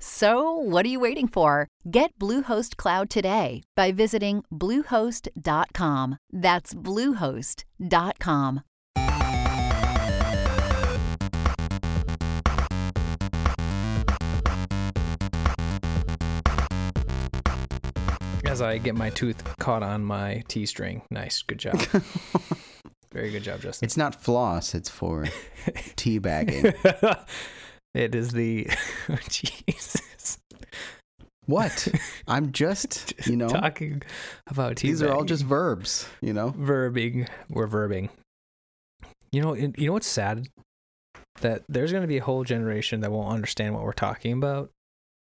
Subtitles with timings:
[0.00, 1.66] So, what are you waiting for?
[1.90, 6.18] Get Bluehost Cloud today by visiting Bluehost.com.
[6.32, 8.62] That's Bluehost.com.
[18.44, 21.02] As I get my tooth caught on my T string.
[21.10, 21.42] Nice.
[21.42, 21.78] Good job.
[23.12, 23.86] Very good job, Justin.
[23.86, 25.24] It's not floss, it's for
[25.96, 26.74] teabagging.
[27.98, 28.68] it is the.
[29.08, 30.38] oh, Jesus.
[31.46, 31.88] What?
[32.26, 34.02] I'm just, you know, Talking
[34.46, 34.82] about teabagging.
[34.82, 36.50] these are all just verbs, you know?
[36.50, 37.26] verbing.
[37.48, 38.10] We're verbing.
[39.32, 40.48] You know, you know what's sad?
[41.40, 44.70] That there's going to be a whole generation that won't understand what we're talking about.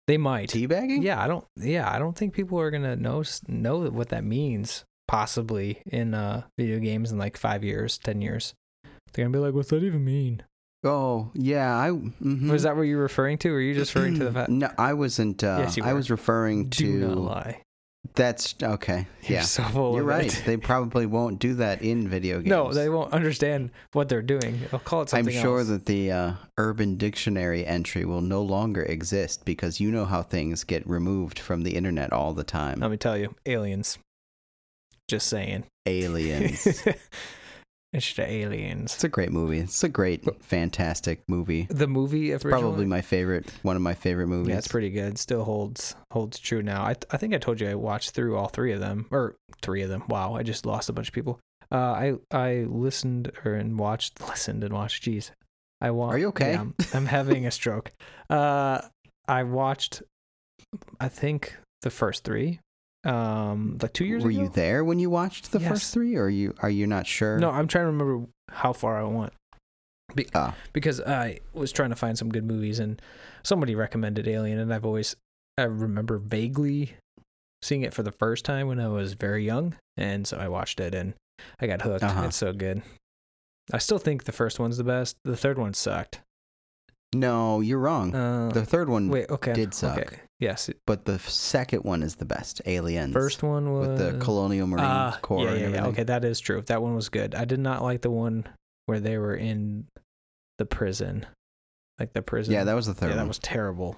[0.08, 0.50] They might.
[0.50, 1.04] Teabagging?
[1.04, 1.46] Yeah, I don't.
[1.56, 4.84] Yeah, I don't think people are gonna know know what that means.
[5.08, 8.54] Possibly in uh, video games in like five years, ten years,
[9.14, 10.44] they're gonna be like, "What's that even mean?"
[10.84, 11.76] Oh, yeah.
[11.78, 12.50] I mhm.
[12.50, 13.50] Was that what you're referring to?
[13.50, 14.50] Or are you just referring to the fact?
[14.50, 15.44] No, I wasn't.
[15.44, 15.90] Uh, Yes, you were.
[15.90, 17.20] I was referring Do not to.
[17.20, 17.62] lie.
[18.16, 19.06] That's okay.
[19.22, 19.42] You're Yeah.
[19.44, 20.26] so You're right.
[20.26, 20.44] it.
[20.44, 22.48] They probably won't do that in video games.
[22.50, 24.60] No, they won't understand what they're doing.
[24.72, 25.34] They'll call it something.
[25.36, 25.68] I'm sure else.
[25.68, 30.64] that the uh, Urban Dictionary entry will no longer exist because you know how things
[30.64, 32.80] get removed from the internet all the time.
[32.80, 34.00] Let me tell you, aliens.
[35.08, 35.66] Just saying.
[35.86, 36.84] Aliens.
[37.94, 38.94] it's the aliens.
[38.96, 39.60] it's a great movie.
[39.60, 41.68] It's a great, fantastic movie.
[41.70, 44.52] The movie It's probably my favorite, one of my favorite movies.
[44.52, 45.18] Yeah, it's pretty good.
[45.18, 46.84] Still holds holds true now.
[46.84, 49.82] I I think I told you I watched through all three of them or three
[49.82, 50.04] of them.
[50.08, 51.40] Wow, I just lost a bunch of people.
[51.72, 55.04] Uh, I I listened or and watched listened and watched.
[55.04, 55.32] Jeez,
[55.82, 56.52] I wa- Are you okay?
[56.54, 57.92] Yeah, I'm, I'm having a stroke.
[58.30, 58.80] Uh,
[59.28, 60.02] I watched.
[61.02, 62.62] I think the first three.
[63.04, 64.42] Um, like two years Were ago.
[64.44, 65.70] you there when you watched the Yes.
[65.70, 67.40] first three, or are you are you not sure?
[67.40, 69.34] No, I'm trying to remember how far I went.
[70.14, 70.56] Be- Ah.
[70.74, 73.02] because I was trying to find some good movies and
[73.44, 75.16] somebody recommended Alien and I've always
[75.58, 76.96] I remember vaguely
[77.62, 80.80] seeing it for the first time when I was very young and so I watched
[80.82, 81.14] it and
[81.60, 82.04] I got hooked.
[82.04, 82.24] Uh-huh.
[82.26, 82.82] It's so good.
[83.72, 85.16] I still think the first one's the best.
[85.24, 86.20] The third one sucked.
[87.14, 88.16] No, you're wrong.
[88.16, 89.54] Uh, the third one wait, okay.
[89.54, 90.20] did suck, Okay.
[90.40, 90.70] Yes.
[90.88, 92.62] but the second one is the best.
[92.66, 93.14] Aliens.
[93.14, 95.44] First one was with the Colonial Marine Ah, Corps.
[95.46, 95.86] Yeah, yeah, yeah.
[95.88, 96.62] Okay, that is true.
[96.62, 97.36] That one was good.
[97.36, 98.48] I did not like the one
[98.86, 99.88] where they were in
[100.58, 101.26] the prison,
[102.00, 102.54] like the prison.
[102.54, 103.98] Yeah, that was the third yeah, that was terrible.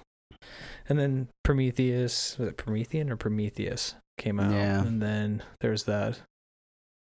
[0.88, 4.52] And then Prometheus, was it Promethean or Prometheus came out?
[4.52, 4.82] Yeah.
[4.82, 6.20] And then there's that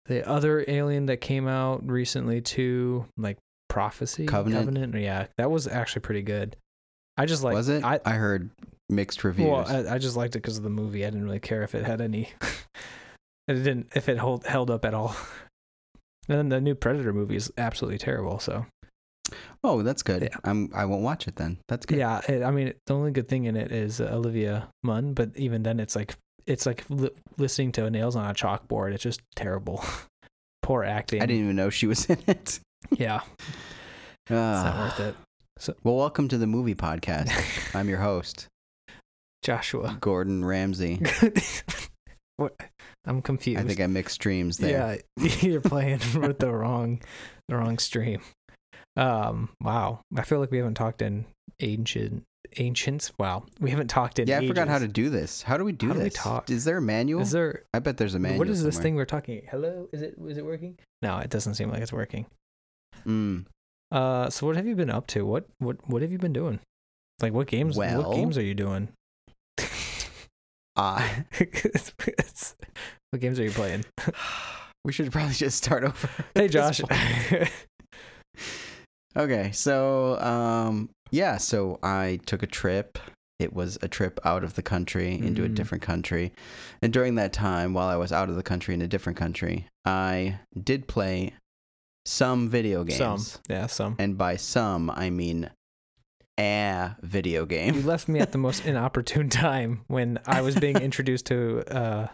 [0.07, 3.39] the other alien that came out recently too, like
[3.71, 4.67] Prophecy, Covenant?
[4.67, 4.95] Covenant.
[5.03, 6.57] Yeah, that was actually pretty good.
[7.17, 7.85] I just like was it?
[7.85, 8.51] I, I, heard
[8.89, 9.49] mixed reviews.
[9.49, 11.05] well, I, I just liked it because of the movie.
[11.07, 12.31] I didn't really care if it had any,
[13.49, 15.17] it didn't if it hold, held up at all.
[16.29, 18.39] And then the new Predator movie is absolutely terrible.
[18.39, 18.65] So
[19.65, 20.23] oh, that's good.
[20.23, 20.37] Yeah.
[20.45, 20.71] I'm.
[20.73, 21.59] I won't watch it then.
[21.67, 21.99] That's good.
[21.99, 25.31] yeah, it, I mean the only good thing in it is uh, Olivia Munn, but
[25.35, 26.15] even then it's like
[26.47, 28.93] it's like li- listening to nails on a chalkboard.
[28.93, 29.83] It's just terrible.
[30.63, 31.21] Poor acting.
[31.21, 32.61] I didn't even know she was in it.
[32.91, 33.21] Yeah,
[34.27, 34.95] it's not Ah.
[34.99, 35.01] worth
[35.69, 35.77] it.
[35.85, 37.75] Well, welcome to the movie podcast.
[37.75, 38.47] I'm your host,
[39.43, 39.97] Joshua.
[40.01, 41.01] Gordon Ramsay.
[42.37, 42.57] what?
[43.05, 43.61] I'm confused.
[43.61, 45.01] I think I mixed streams there.
[45.19, 47.01] Yeah, you're playing with the wrong,
[47.49, 48.21] the wrong stream.
[48.97, 50.01] Um, wow.
[50.17, 51.27] I feel like we haven't talked in
[51.61, 52.25] ancient,
[52.57, 53.13] ancients.
[53.19, 54.27] Wow, we haven't talked in.
[54.27, 55.43] Yeah, I forgot how to do this.
[55.43, 56.15] How do we do How do we this?
[56.15, 56.51] talk?
[56.51, 57.21] Is there a manual?
[57.21, 57.63] Is there?
[57.73, 58.39] I bet there's a manual.
[58.41, 58.83] What is this somewhere.
[58.83, 59.43] thing we're talking?
[59.51, 60.15] Hello, is it?
[60.27, 60.79] Is it working?
[61.03, 62.27] No, it doesn't seem like it's working.
[63.07, 63.47] Mm.
[63.91, 65.25] Uh, so what have you been up to?
[65.27, 66.61] What what what have you been doing?
[67.21, 67.77] Like what games?
[67.77, 68.89] Well- what games are you doing?
[70.77, 71.07] Uh,
[73.11, 73.85] what games are you playing?
[74.85, 76.09] we should probably just start over.
[76.35, 76.81] Hey, Josh.
[79.17, 82.97] Okay, so um, yeah, so I took a trip.
[83.41, 85.55] It was a trip out of the country into a Mhm.
[85.57, 86.33] different country,
[86.81, 89.67] and during that time, while I was out of the country in a different country,
[89.85, 91.35] I did play
[92.07, 92.99] some video games.
[92.99, 93.97] some, yeah, some.
[93.99, 95.51] and by some I mean
[96.39, 97.75] a video game.
[97.75, 102.07] You left me at the most inopportune time when I was being introduced to uh,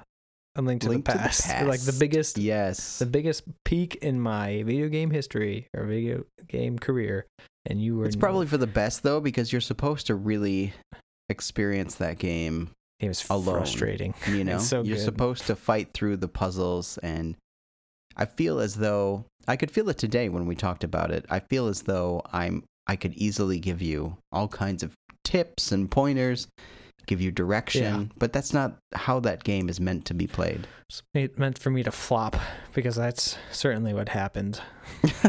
[0.57, 1.67] a link to, Link the, to the past.
[1.67, 2.99] Like the biggest Yes.
[2.99, 7.27] the biggest peak in my video game history or video game career
[7.67, 10.73] and you were It's probably for the best though because you're supposed to really
[11.29, 12.71] experience that game.
[13.01, 13.57] it was alone.
[13.57, 15.05] frustrating You know, so you're good.
[15.05, 17.37] supposed to fight through the puzzles, and
[18.17, 21.25] I feel as though I could feel it today when we talked about it.
[21.31, 24.95] I feel as though I'm I could easily give you all kinds of
[25.25, 26.47] tips and pointers,
[27.07, 28.07] give you direction, Yeah.
[28.19, 30.67] but that's not how that game is meant to be played.
[31.15, 32.37] it meant for me to flop
[32.75, 34.61] because that's certainly what happened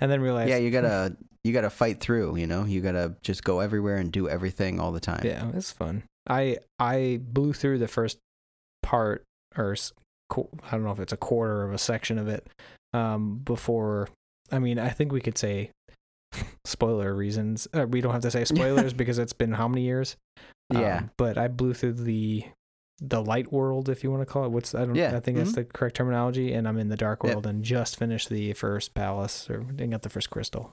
[0.00, 2.36] and then realized yeah, you gotta you gotta fight through.
[2.36, 5.22] You know, you gotta just go everywhere and do everything all the time.
[5.24, 8.18] yeah it's fun i i blew through the first
[8.82, 9.22] part
[9.58, 9.76] or
[10.32, 12.46] i don't know if it's a quarter of a section of it
[12.94, 14.08] um before
[14.50, 15.70] i mean i think we could say
[16.64, 20.16] spoiler reasons uh, we don't have to say spoilers because it's been how many years
[20.70, 20.98] Yeah.
[20.98, 22.44] Um, but i blew through the
[23.00, 25.36] the light world if you want to call it what's i don't Yeah, i think
[25.36, 25.56] that's mhm.
[25.56, 27.32] the correct terminology and i'm in the dark Yep.
[27.32, 30.70] world and just finished the first palace or didn't get the first crystal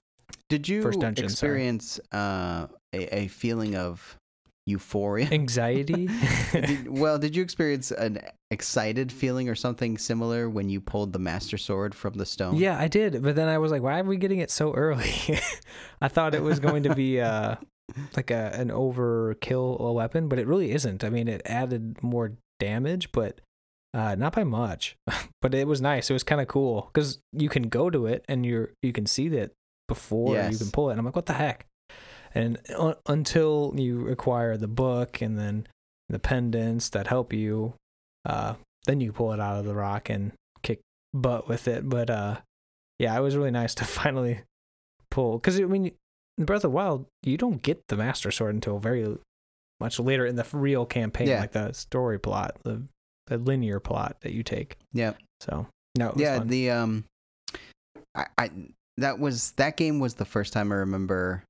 [0.50, 4.18] Did you First dungeon, experience uh, a, a feeling of
[4.66, 5.28] euphoria?
[5.32, 6.08] anxiety
[6.52, 8.20] did, well, did you experience an
[8.50, 12.56] excited feeling or something similar when you pulled the master sword from the stone?
[12.56, 15.40] Yeah, I did, but then I was like, why are we getting it so early?
[16.02, 17.56] I thought it was going to be uh
[18.16, 21.04] like a an overkill weapon, but it really isn't.
[21.04, 23.42] I mean, it added more damage, but
[23.94, 24.96] uh not by much.
[25.42, 26.10] but it was nice.
[26.10, 29.06] It was kind of cool cuz you can go to it and you're you can
[29.06, 29.52] see that
[29.88, 30.94] before you can pull it.
[30.94, 31.66] And I'm like, what the heck?
[32.34, 35.68] And un- until you acquire the book and then
[36.10, 37.74] the pendants that help you,
[38.26, 38.56] uh,
[38.86, 40.32] then you pull it out of the rock and
[40.64, 40.80] kick
[41.14, 41.88] butt with it.
[41.90, 42.38] But uh,
[43.00, 44.42] yeah, it was really nice to finally
[45.10, 45.92] pull because I mean,
[46.38, 49.18] in Breath of the Wild, you don't get the Master Sword until very
[49.80, 51.42] much later in the real campaign, Yeah.
[51.42, 52.82] like the story plot, the
[53.28, 54.78] the linear plot that you take.
[54.94, 55.14] Yeah.
[55.42, 55.68] So
[55.98, 56.38] no, yeah.
[56.40, 56.48] fun.
[56.48, 57.06] The um,
[58.16, 58.50] I, I
[58.98, 61.44] that was that game was the first time I remember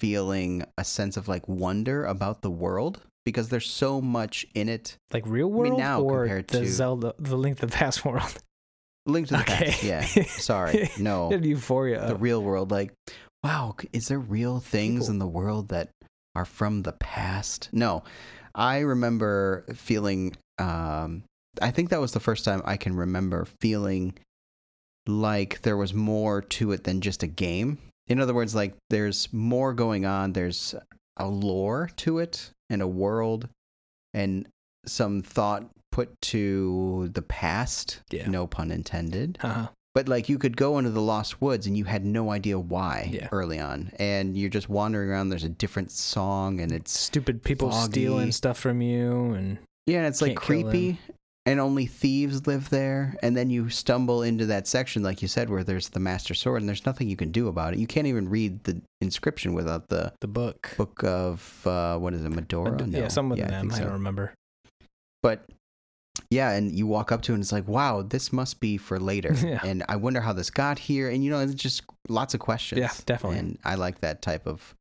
[0.00, 4.96] feeling a sense of like wonder about the world because there's so much in it.
[5.12, 7.72] like real world mean, world now or compared the to- Zelda, the Link to the
[7.72, 8.34] Past world.
[9.06, 9.66] Link to the Okay.
[9.70, 9.82] past.
[9.84, 10.00] Yeah.
[10.26, 10.90] Sorry.
[10.98, 11.32] No.
[11.40, 12.06] Euphoria.
[12.06, 12.92] the real world like
[13.44, 15.90] wow is there real things People- in the world that
[16.34, 18.02] are from the past no
[18.54, 21.22] i remember feeling um
[21.62, 24.14] i think that was the first time i can remember feeling
[25.06, 27.78] like there was more to it than just a game
[28.08, 30.74] in other words like there's more going on there's
[31.18, 33.48] a lore to it and a world
[34.14, 34.46] and
[34.86, 38.28] some thought put to the past Yeah.
[38.28, 39.68] no pun intended uh-huh.
[39.94, 43.08] but like you could go into the lost woods and you had no idea why
[43.12, 43.28] Yeah.
[43.32, 47.70] early on and you're just wandering around there's a different song and it's Stupid people
[47.70, 47.92] foggy.
[47.92, 50.98] stealing stuff from you and yeah and it's like creepy
[51.46, 55.48] and only thieves live there and then you stumble into that section like you said
[55.48, 58.06] where there's the master sword and there's nothing you can do about it you can't
[58.08, 60.74] even read the inscription without the the book.
[60.76, 62.98] book of uh what is it medora no.
[62.98, 63.70] yeah, some of yeah, I them.
[63.72, 63.84] I, so.
[63.84, 64.34] don't remember.
[65.22, 65.46] but
[66.30, 68.98] yeah and you walk up to it and it's like wow this must be for
[68.98, 69.60] later Yeah.
[69.64, 72.80] and i wonder how this got here and you know it's just lots of questions
[72.80, 73.38] Yeah, definitely.
[73.38, 74.74] and i like that type of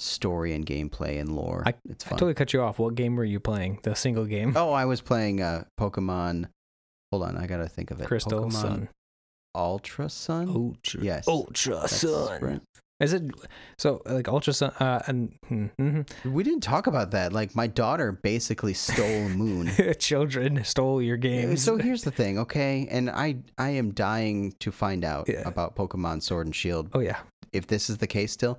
[0.00, 2.78] story and gameplay and lore I- it's I totally cut you off.
[2.78, 3.80] What game were you playing?
[3.82, 4.54] The single game?
[4.56, 6.48] oh i was playing uh pokemon
[7.10, 8.88] hold on i gotta think of it Crystal pokemon Sun.
[9.54, 11.02] ultra sun Ultra.
[11.02, 11.28] Yes.
[11.28, 12.40] Ultra That's Sun.
[12.42, 12.60] right.
[13.00, 13.22] Is it
[13.78, 14.72] so like Ultra Sun?
[14.78, 20.62] Uh, and hmm we didn't talk about that like my daughter basically stole moon children
[20.64, 21.62] stole your games.
[21.64, 22.86] So here's the thing, okay?
[22.90, 25.48] And I I am dying to find out Yeah.
[25.48, 27.20] about Pokemon Sword and Shield oh yeah,
[27.54, 28.58] if this is the case still.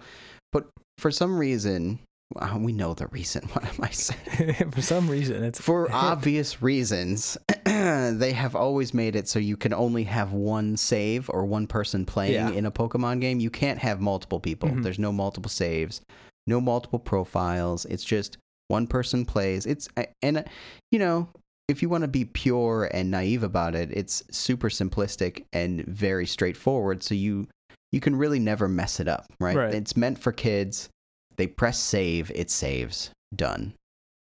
[0.51, 0.67] But
[1.01, 1.99] for some reason,
[2.39, 3.41] uh, we know the reason.
[3.53, 4.71] What am I saying?
[4.71, 9.73] for some reason it's For obvious reasons, they have always made it so you can
[9.73, 12.51] only have one save or one person playing Yeah.
[12.51, 13.39] in a Pokemon game.
[13.39, 14.69] You can't have multiple people.
[14.69, 14.83] Mhm.
[14.83, 16.01] There's no multiple saves,
[16.47, 17.85] no multiple profiles.
[17.85, 19.65] It's just one person plays.
[19.65, 19.89] It's
[20.21, 20.43] and uh,
[20.91, 21.27] you know,
[21.67, 26.25] if you want to be pure and naive about it, it's super simplistic and very
[26.27, 27.01] straightforward.
[27.03, 27.47] So you
[27.91, 29.55] you can really never mess it up, right?
[29.55, 29.73] Right.
[29.73, 30.89] It's meant for kids.
[31.37, 33.11] They press save, it saves.
[33.35, 33.73] Done.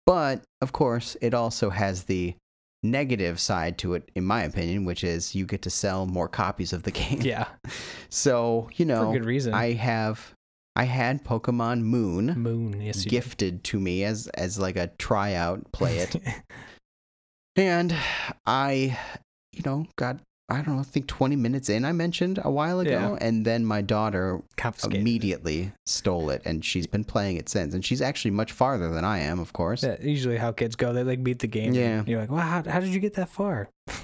[0.06, 2.36] But of course, it also has the
[2.84, 6.74] negative side to it, in my opinion, which is you get to sell more copies
[6.74, 7.22] of the game.
[7.22, 7.46] yeah
[8.10, 9.54] So you know, for good reason.
[9.54, 10.34] I have,
[10.76, 16.00] I had Pokemon Moon Moon, yes, gifted to me as as like a tryout, play
[16.00, 16.16] it,
[17.56, 17.94] and
[18.46, 18.98] I,
[19.52, 22.80] you know, got I don't know, I think 20 minutes in, I mentioned a while
[22.80, 22.92] ago.
[22.92, 23.18] Yeah.
[23.26, 25.00] And then my daughter Confiscated.
[25.00, 27.74] immediately stole it and she's been playing it since.
[27.74, 29.84] And she's actually much farther than I am, of course.
[29.84, 31.74] Yeah, usually how kids go, they like beat the game.
[31.74, 32.04] Yeah.
[32.06, 33.70] You're like, wow, how, how did you get that far?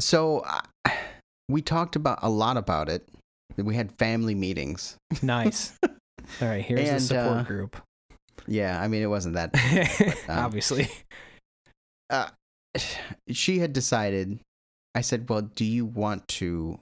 [0.00, 0.90] So uh,
[1.48, 3.08] we talked about a lot about it.
[3.56, 4.96] We had family meetings.
[5.22, 5.78] Nice.
[5.84, 7.76] All right, here's the support uh, group.
[8.46, 9.54] Yeah, I mean, it wasn't that.
[10.28, 10.88] um, Obviously.
[12.10, 12.28] Uh,
[13.30, 14.40] she had decided.
[14.94, 16.78] I said, "Well, do you want to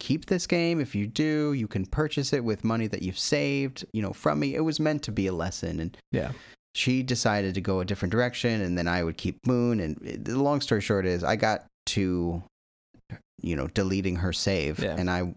[0.00, 0.80] keep this game?
[0.80, 4.40] If you do, you can purchase it with money that you've saved, you know, from
[4.40, 6.32] me." It was meant to be a lesson, and Yeah.
[6.74, 9.80] she decided to go a different direction, and then I would keep Moon.
[9.80, 12.42] And eh, the long story short is, I got to,
[13.40, 14.96] you know, deleting her save, Yeah.
[14.98, 15.34] and I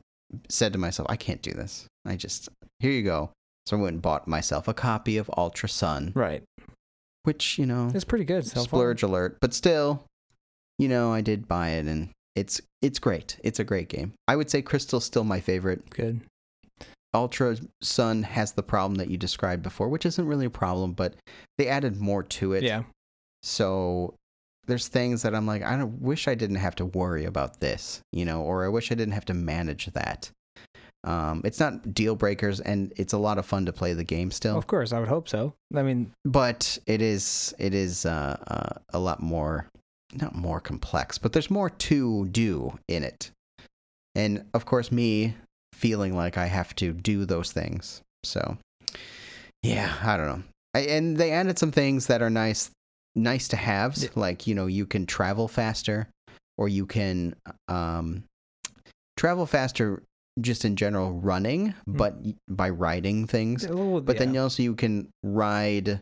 [0.50, 1.86] said to myself, "I can't do this.
[2.06, 2.50] I just
[2.80, 3.32] here you go."
[3.68, 6.44] So I went and bought myself a copy of Ultra Sun, Right.
[7.24, 8.46] which you know It's pretty good.
[8.48, 8.64] So far.
[8.64, 10.06] splurge alert but still
[10.80, 14.36] you know i did buy it and it's it's great it's a great game i
[14.36, 16.22] would say crystal's still my favorite Good.
[17.14, 21.14] ultra sun has the problem that you described before which isn't really a problem but
[21.58, 22.84] they added more to it Yeah.
[23.44, 24.16] so
[24.68, 28.02] there's things that i'm like i don't wish i didn't have to worry about this
[28.12, 30.32] you know or i wish i didn't have to manage that
[31.06, 34.32] um, it's not deal breakers and it's a lot of fun to play the game
[34.32, 35.54] still Of course, I would hope so.
[35.74, 39.66] I mean, but it is it is uh, uh, a lot more
[40.14, 43.32] not more complex but there's more to do in it.
[44.16, 45.36] And of course me
[45.74, 48.02] feeling like i have to do those things.
[48.24, 48.58] So
[49.64, 50.44] yeah i don't know.
[50.74, 52.72] I, and they added some things that are nice
[53.16, 54.10] nice to haves Yeah.
[54.16, 56.08] like you know you can travel faster
[56.58, 57.36] or you can
[57.68, 58.24] um
[59.18, 60.04] travel faster
[60.40, 62.16] just in general running but
[62.48, 63.68] by riding things.
[63.68, 64.42] Little, but then yeah.
[64.42, 66.00] also you can ride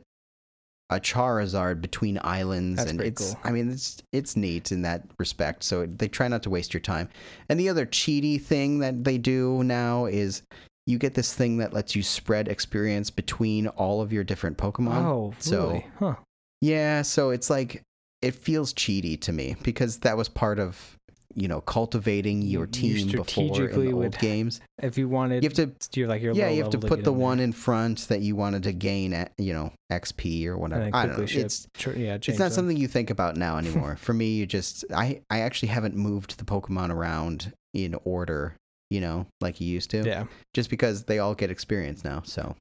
[0.89, 3.39] a Charizard between islands, That's and it's cool.
[3.44, 5.63] I mean it's it's neat in that respect.
[5.63, 7.10] So they try not to waste your time.
[7.50, 10.44] And the other cheaty thing that they do now is
[10.86, 15.06] you get this thing that lets you spread experience between all of your different Pokemon.
[15.06, 15.88] Oh, so- really?
[16.00, 16.15] Huh.
[16.60, 17.84] Yeah, so it's like
[18.24, 20.97] it feels cheaty to me because that was part of
[21.38, 24.60] you know cultivating You- your you team before in the old games.
[24.82, 27.13] If you wanted, You have to you're like your yeah, you have to put the
[27.13, 27.46] one there.
[27.46, 30.89] in front that you wanted to gain, at, you know, XP or whatever.
[30.94, 31.24] I don't know.
[31.29, 32.51] It's Tr- yeah, it's not them.
[32.51, 33.96] something you think about now anymore.
[33.96, 38.56] For me, you just I I actually haven't moved the Pokemon around in order,
[38.89, 40.03] you know, like you used to.
[40.03, 40.25] Yeah,
[40.56, 42.24] Just because they all get experience now.
[42.25, 42.56] So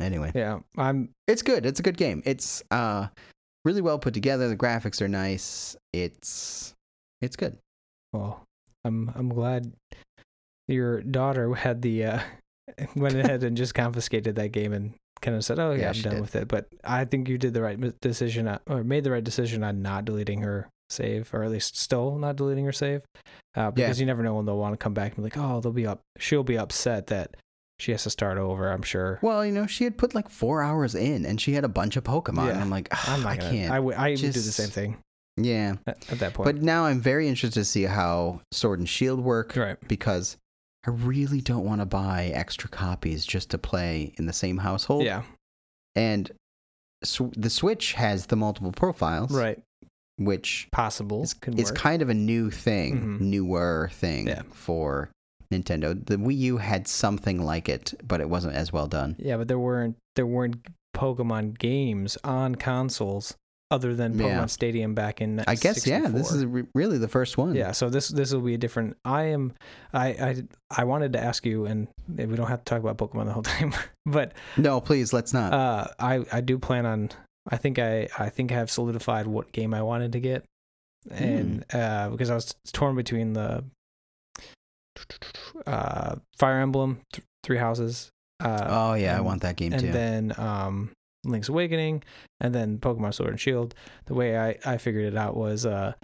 [0.00, 0.60] anyway, yeah.
[0.76, 1.66] I'm it's good.
[1.66, 2.22] It's a good game.
[2.24, 3.08] It's uh
[3.64, 4.48] really well put together.
[4.48, 5.76] The graphics are nice.
[5.92, 6.74] It's
[7.20, 7.56] it's good.
[8.12, 8.44] Well.
[8.84, 9.72] I'm I'm glad
[10.68, 12.20] your daughter had the uh,
[12.96, 16.02] went ahead and just confiscated that game and kind of said, "Oh yeah, Yeah, I'm
[16.02, 16.20] done did.
[16.20, 19.62] with it." But I think you did the right decision, or made the right decision
[19.62, 23.02] on not deleting her save, or at least still not deleting her save,
[23.54, 25.60] uh, because you never know when they'll want to come back and be like, "Oh,
[25.60, 27.36] they'll be up." She'll be upset that
[27.78, 28.68] she has to start over.
[28.68, 29.20] I'm sure.
[29.22, 31.96] Well, you know, she had put like four hours in, and she had a bunch
[31.96, 32.46] of Pokemon.
[32.46, 32.52] Yeah.
[32.54, 33.72] And I'm like, I'm not I gonna, can't.
[33.72, 33.96] I would.
[33.96, 34.96] Would do the same thing
[35.36, 35.74] yeah.
[35.86, 36.44] at, at that point.
[36.46, 39.76] But now I'm very interested to see how Sword and Shield work right.
[39.88, 40.36] because
[40.86, 45.04] I really don't want to buy extra copies just to play in the same household.
[45.04, 45.22] Yeah.
[45.94, 46.30] And
[47.04, 49.60] sw- the Switch has the multiple profiles, Right.
[50.16, 51.22] which Possible.
[51.22, 53.20] is, is kind of a new thing, Mhm.
[53.20, 54.42] newer thing Yeah.
[54.52, 55.10] for
[55.52, 55.94] Nintendo.
[56.06, 59.16] The Wii U had something like it, but it wasn't as well done.
[59.18, 63.34] Yeah, but there weren't there weren't Pokemon games on consoles
[63.72, 64.46] other than Pokemon Yeah.
[64.46, 65.40] Stadium back in.
[65.46, 67.54] I guess, yeah, this is re- really the first one.
[67.56, 68.96] Yeah, so this this will be a different.
[69.04, 69.54] I am,
[69.92, 73.24] I I I wanted to ask you, and we don't have to talk about Pokemon
[73.26, 73.72] the whole time,
[74.06, 75.52] but No, please, let's not.
[75.52, 77.10] uh, I I do plan on.
[77.50, 80.44] I think I I think I have solidified what game I wanted to get,
[81.10, 81.76] and Hmm.
[81.80, 83.64] uh, because I was torn between the
[85.66, 88.10] uh Fire Emblem, th- Three Houses.
[88.42, 89.92] Uh, oh, yeah, I want that game and too.
[89.92, 90.90] then um
[91.24, 92.02] Link's Awakening,
[92.40, 93.74] and then Pokemon Sword and Shield.
[94.06, 95.94] The way I, I figured it out was uh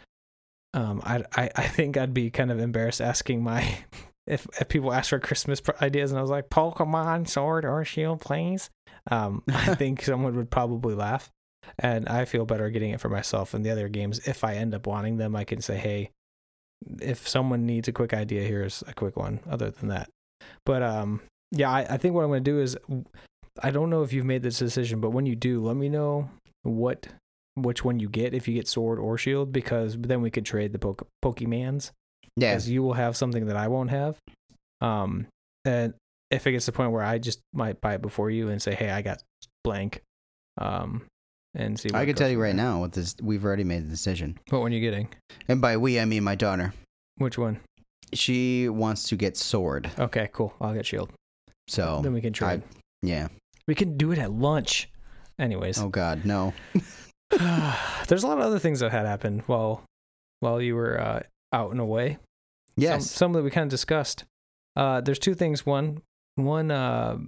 [0.75, 3.79] um I, I I think I'd be kind of embarrassed asking my
[4.27, 8.21] if, if people ask for Christmas ideas and I was like Pokemon Sword or Shield
[8.21, 8.71] please.
[9.11, 11.31] Um I think someone would probably laugh.
[11.79, 14.27] And I feel better getting it for myself and the other games.
[14.27, 16.11] If I end up wanting them, I can say, hey,
[17.03, 19.41] if someone needs a quick idea, here's a quick one.
[19.51, 20.09] Other than that,
[20.65, 21.21] but um,
[21.51, 22.77] yeah, I, I think what I'm going to do is,
[23.63, 26.31] I don't know if you've made this decision, but when you do, let me know
[26.63, 27.09] what
[27.57, 30.73] which one you get if you get sword or shield, because then we could trade
[30.73, 31.91] the poke Pokemans.
[32.37, 34.17] yeah, Because you will have something that I won't have.
[34.81, 35.27] Um,
[35.65, 35.95] and
[36.31, 38.63] if it gets to the point where I just might buy it before you and
[38.63, 39.23] say, hey, I got
[39.65, 40.03] blank,
[40.59, 41.03] um,
[41.55, 41.91] and see.
[41.93, 44.39] I can tell you right now what this we've already made the decision.
[44.51, 45.09] What one are you getting?
[45.49, 46.73] And by we I mean my daughter.
[47.17, 47.59] Which one?
[48.15, 49.91] She wants to get sword.
[49.99, 50.55] Okay, cool.
[50.61, 51.13] I'll get shield.
[51.67, 52.63] So then we can trade.
[53.03, 53.29] yeah.
[53.69, 54.89] We can do it at lunch.
[55.39, 56.53] Anyways, Oh god, no.
[58.09, 59.85] there's a lot of other things that had happened while
[60.41, 61.21] while you were uh,
[61.53, 62.13] out and away.
[62.13, 63.11] Some, Yes.
[63.11, 64.25] some that we kind of discussed.
[64.77, 65.67] Uh, there's two things.
[65.67, 66.03] One,
[66.37, 67.19] one, uh,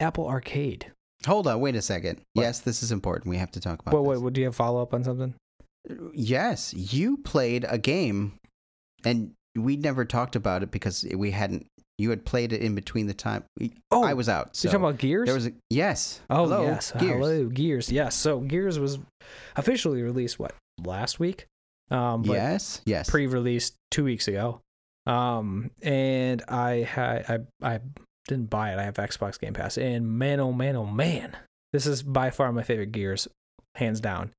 [0.00, 0.92] Apple Arcade.
[1.26, 2.20] Hold on, wait a second.
[2.34, 2.42] What?
[2.42, 3.28] Yes, this is important.
[3.30, 4.22] We have to talk about What, this.
[4.22, 5.34] what, do you have follow up on something?
[6.12, 8.34] Yes, you played a game
[9.04, 11.66] and we never talked about it because we hadn't
[11.98, 13.44] you had played it in between the time
[13.90, 14.54] Oh, I was out.
[14.56, 15.26] So you talking about Gears?
[15.26, 16.20] there was a yes.
[16.30, 17.12] oh Hello, yes, Gears.
[17.12, 17.90] hello Gears.
[17.92, 18.98] Yes, so Gears was
[19.56, 21.46] officially released what last week?
[21.90, 22.80] Um, but yes.
[22.84, 23.08] Yes.
[23.10, 24.60] pre-released two weeks ago.
[25.06, 27.24] Um, and I had
[27.62, 27.80] I I
[28.28, 28.78] didn't buy it.
[28.78, 31.34] I have Xbox Game Pass, and man, oh man, oh man,
[31.72, 33.26] this is by far my favorite Gears,
[33.74, 34.32] hands down.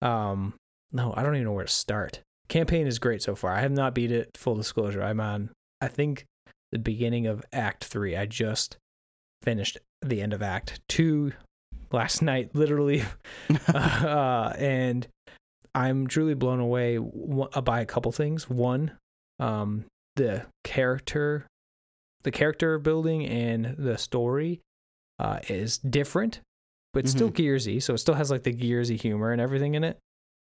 [0.00, 0.54] Um,
[0.92, 2.20] no, I don't even know where to start.
[2.48, 3.52] Campaign is great so far.
[3.52, 4.30] I have not beat it.
[4.38, 5.50] Full disclosure, I'm on.
[5.82, 6.24] I think
[6.72, 8.16] the beginning of Act Three.
[8.16, 8.76] I just
[9.42, 11.32] finished the end of Act Two
[11.92, 13.02] last night, literally
[13.68, 15.06] uh, and
[15.74, 18.48] I'm truly blown away by a couple things.
[18.48, 18.92] One,
[19.38, 19.84] um,
[20.16, 21.46] the character,
[22.22, 24.60] the character building and the story
[25.18, 26.40] uh, is different,
[26.92, 27.82] but it's still Gearsy.
[27.82, 29.98] So it still has like the Gearsy humor and everything in it.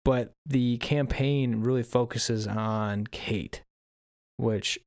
[0.03, 3.63] But the campaign really focuses on Kate,
[4.37, 4.77] which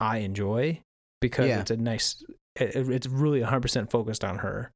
[0.00, 0.80] I enjoy
[1.20, 1.60] because Yeah.
[1.60, 2.22] it's a nice.
[2.54, 4.70] It, it's really 100% focused on her.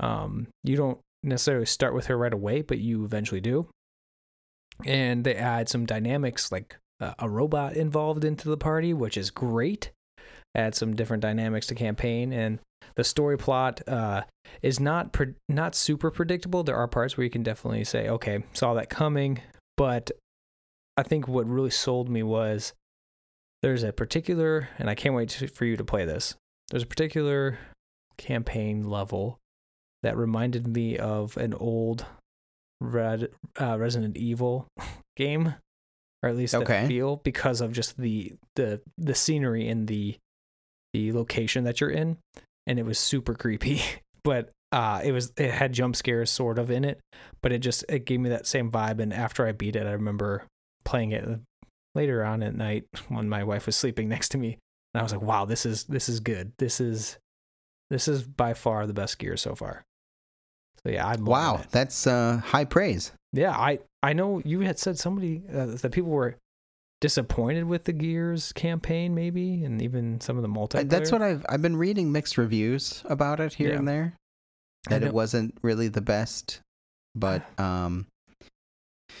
[0.00, 3.68] Um, you don't necessarily start with her right away, but you eventually do.
[4.84, 9.30] And they add some dynamics like uh, a robot involved into the party, which is
[9.30, 9.90] great.
[10.54, 12.58] Add some different dynamics to campaign, and
[12.96, 14.22] the story plot uh,
[14.62, 16.62] is not pre- not super predictable.
[16.62, 19.40] There are parts where you can definitely say, "Okay, saw that coming,"
[19.76, 20.10] but
[20.96, 22.72] I think what really sold me was
[23.62, 26.34] there's a particular, and I can't wait to, for you to play this.
[26.70, 27.58] There's a particular
[28.18, 29.38] campaign level
[30.02, 32.04] that reminded me of an old
[32.80, 33.28] Red,
[33.60, 34.66] uh, Resident Evil
[35.16, 35.54] game,
[36.22, 36.82] or at least Okay.
[36.82, 40.16] the feel, because of just the the the scenery and the
[40.92, 42.18] the location that you're in,
[42.66, 43.80] and it was super creepy.
[44.24, 47.00] But uh, it was it had jump scares sort of in it,
[47.42, 49.00] but it just it gave me that same vibe.
[49.00, 50.44] And after I beat it, I remember
[50.84, 51.24] playing it
[51.94, 54.58] later on at night when my wife was sleeping next to me,
[54.94, 56.52] and I was like, "Wow, this is this is good.
[56.58, 57.18] This is
[57.90, 59.82] this is by far the best gear so far."
[60.84, 61.66] So yeah, I'm Wow, it.
[61.70, 63.12] that's uh, high praise.
[63.32, 66.36] Yeah, I I know you had said somebody uh, that people were
[67.00, 70.88] disappointed with the Gears campaign, maybe, and even some of the multiplayer.
[70.88, 73.78] That's what I've I've been reading mixed reviews about it here Yeah.
[73.78, 74.16] and there.
[74.88, 76.60] That it wasn't really the best,
[77.14, 78.06] but um,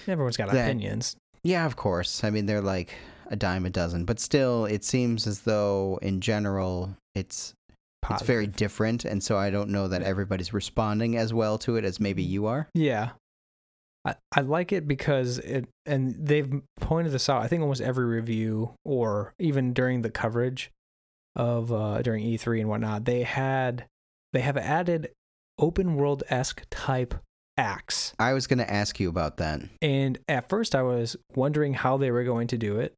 [0.08, 1.16] everyone's got that- opinions.
[1.44, 2.24] Yeah, of course.
[2.24, 2.94] I mean, they're like
[3.28, 7.54] a dime a dozen, but still, it seems as though in general it's
[8.10, 11.84] it's very different, and so I don't know that everybody's responding as well to it
[11.84, 12.68] as maybe you are.
[12.74, 13.10] Yeah.
[14.04, 17.42] I, I like it because it and they've pointed this out.
[17.42, 20.72] I think almost every review or even during the coverage
[21.36, 23.86] of uh during E3 and whatnot, they had
[24.32, 25.12] they have added
[25.58, 27.14] open world esque type
[27.56, 28.14] acts.
[28.18, 29.60] I was going to ask you about that.
[29.80, 32.94] And at first I was wondering how they were going to do it.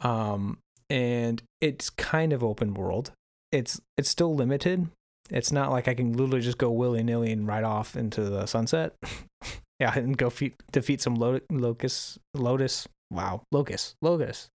[0.00, 0.58] Um
[0.90, 3.12] and it's kind of open world.
[3.50, 4.88] It's it's still limited.
[5.30, 8.46] It's not like I can literally just go willy nilly and ride off into the
[8.46, 8.94] sunset.
[9.80, 12.86] yeah, and go feet, defeat some lo- locust, lotus.
[13.10, 14.48] Wow, locust, locust,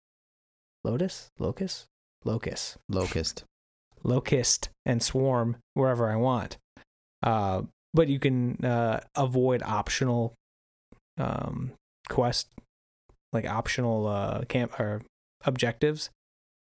[0.83, 1.85] lotus, locust,
[2.25, 3.43] locust, Locust.
[4.03, 6.57] locust, and swarm wherever I want.
[7.23, 10.33] Uh, but you can uh, avoid optional
[11.17, 11.71] um,
[12.07, 12.47] quest,
[13.33, 15.01] like optional uh, camp or
[15.45, 16.09] objectives.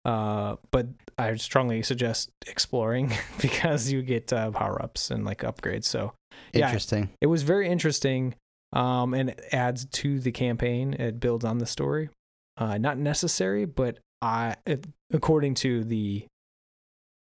[0.04, 0.86] Uh, but
[1.18, 5.84] I strongly suggest exploring because you get uh, power ups and like upgrades.
[5.84, 6.12] So
[6.52, 6.66] Yeah.
[6.66, 7.10] Interesting.
[7.20, 8.34] it was very interesting
[8.72, 10.94] um, and it adds to the campaign.
[10.94, 12.10] It builds on the story.
[12.56, 16.26] Uh, not necessary, but I, it, according to the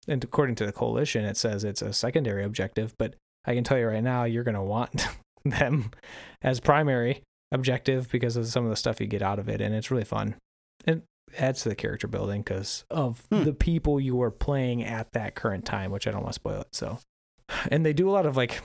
[0.07, 2.94] and according to the coalition, it says it's a secondary objective.
[2.98, 3.14] But
[3.46, 5.07] I can tell you right now, you're gonna want
[5.44, 5.90] them
[6.42, 9.74] as primary objective because of some of the stuff you get out of it, and
[9.74, 10.35] it's really fun.
[10.87, 11.02] It
[11.38, 13.44] adds to the character building because of Hmm.
[13.44, 16.61] the people you are playing at that current time, which I don't want to spoil
[16.62, 16.68] it.
[16.72, 16.98] So,
[17.70, 18.61] and they do a lot of like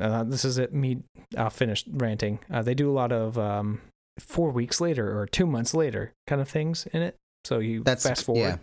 [0.00, 0.98] uh, this is it me
[1.38, 3.80] i'll finish ranting uh, they do a lot of um
[4.18, 8.02] four weeks later or two months later kind of things in it so you That's
[8.06, 8.56] fast forward Yeah.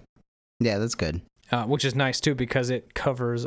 [0.60, 1.22] Yeah, that's good.
[1.52, 3.46] uh, which is nice too because it covers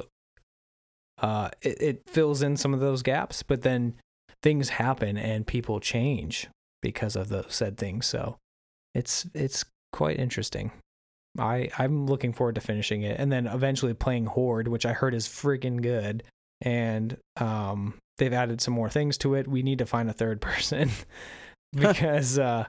[1.20, 3.94] uh, it, it fills in some of those gaps, but then
[4.42, 6.48] things happen and people change
[6.83, 8.06] because of those said things.
[8.06, 8.37] So
[8.94, 10.72] it's it's quite interesting.
[11.38, 15.14] I I'm looking forward to finishing it and then eventually playing Horde, which I heard
[15.14, 16.22] is friggin' good.
[16.62, 19.48] And um, they've added some more things to it.
[19.48, 20.90] We need to find a third person
[21.74, 22.66] because uh,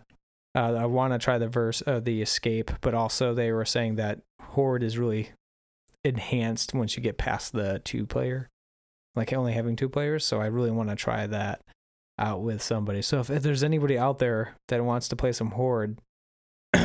[0.56, 3.96] uh, I want to try the verse uh, the escape, but also they were saying
[3.96, 5.32] that Horde is really
[6.04, 8.50] enhanced once you get past the two player,
[9.16, 10.26] like only having two players.
[10.26, 11.62] So I really want to try that
[12.20, 13.02] out with somebody.
[13.02, 16.00] So if, if there's anybody out there that wants to play some Horde,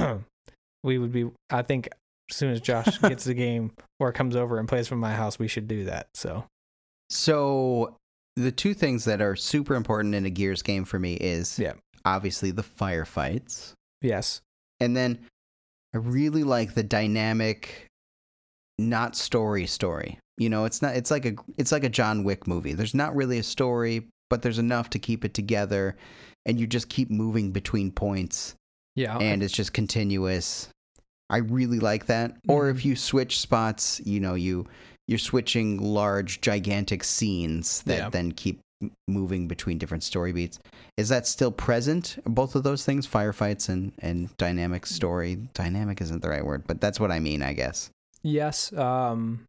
[0.82, 1.30] we would be.
[1.50, 1.88] I think
[2.30, 5.38] as soon as Josh gets the game or comes over and plays from my house,
[5.38, 6.08] we should do that.
[6.14, 6.44] So
[7.10, 7.96] So
[8.36, 11.72] the two things that are super important in a Gears game for me is Yeah.
[12.04, 13.72] obviously the firefights.
[14.02, 14.40] yes,
[14.80, 15.20] And then
[15.94, 17.85] I really like the dynamic
[18.78, 20.18] not story story.
[20.38, 22.74] You know, it's not it's like a it's like a John Wick movie.
[22.74, 25.96] There's not really a story, but there's enough to keep it together
[26.44, 28.54] and you just keep moving between points
[28.94, 30.68] yeah, and it's just continuous.
[31.28, 32.36] I really like that.
[32.48, 32.84] Or if Mhm.
[32.84, 34.66] you switch spots, you know, you
[35.08, 38.08] you're switching large gigantic scenes that Yeah.
[38.10, 38.60] then keep
[39.08, 40.58] moving between different story beats.
[40.98, 42.18] Is that still present?
[42.24, 45.36] Both of those things, firefights and and dynamic story.
[45.54, 47.90] Dynamic isn't the right word, but that's what I mean, I guess.
[48.26, 48.72] Yes.
[48.72, 49.44] Um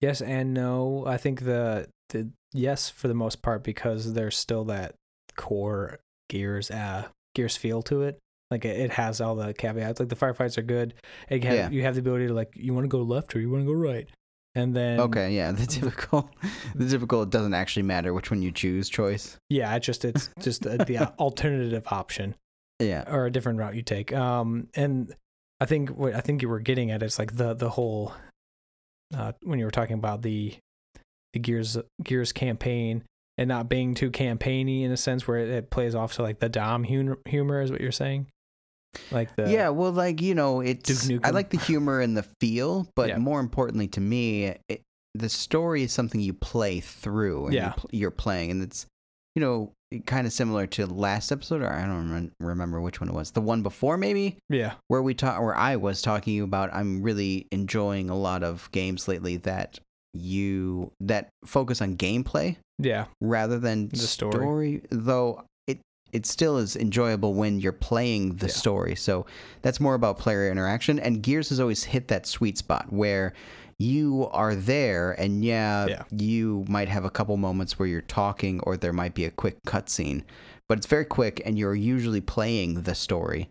[0.00, 1.04] yes and no.
[1.06, 4.94] I think the the yes for the most part because there's still that
[5.36, 8.18] core gears uh gears feel to it.
[8.50, 10.00] Like it, it has all the caveats.
[10.00, 10.94] Like the firefights are good.
[11.28, 11.68] Have, Yeah.
[11.70, 13.72] You have the ability to like you want to go left or you want to
[13.72, 14.08] go right.
[14.56, 16.28] And then Okay, yeah, the typical
[16.74, 19.36] the typical it doesn't actually matter which one you choose choice.
[19.48, 22.34] yeah, it just it's just uh, the alternative option.
[22.80, 23.04] Yeah.
[23.12, 24.10] or a different route you take.
[24.12, 25.14] Um, and
[25.60, 28.14] I think what I think you were getting at is like the the whole
[29.14, 30.56] uh, when you were talking about the
[31.32, 33.04] the Gears Gears campaign
[33.38, 36.40] and not being too campaigny in a sense where it, it plays off to like
[36.40, 38.26] the Dom humor, humor is what you're saying.
[39.12, 42.88] Like the yeah, well, like you know, it's I like the humor and the feel,
[42.96, 43.18] but Yeah.
[43.18, 44.82] more importantly to me, it,
[45.14, 47.46] the story is something you play through.
[47.46, 47.66] And Yeah.
[47.68, 48.86] you pl- you're playing, and it's
[49.36, 49.72] you know
[50.06, 53.32] kind of similar to last episode, or I don't rem- remember which one it was.
[53.32, 56.70] The one before, maybe yeah where we talk, where I was talking about.
[56.72, 59.78] I'm really enjoying a lot of games lately that
[60.14, 64.82] you that focus on gameplay yeah rather than The story.
[64.90, 65.78] though it
[66.12, 68.52] it still is enjoyable when you're playing the Yeah.
[68.52, 69.24] story so
[69.62, 73.34] that's more about player interaction and gears has always hit that sweet spot where
[73.80, 76.02] you are there and yeah, Yeah.
[76.10, 79.56] you might have a couple moments where you're talking or there might be a quick
[79.66, 80.22] cutscene
[80.68, 83.48] but it's very quick and you're usually playing the story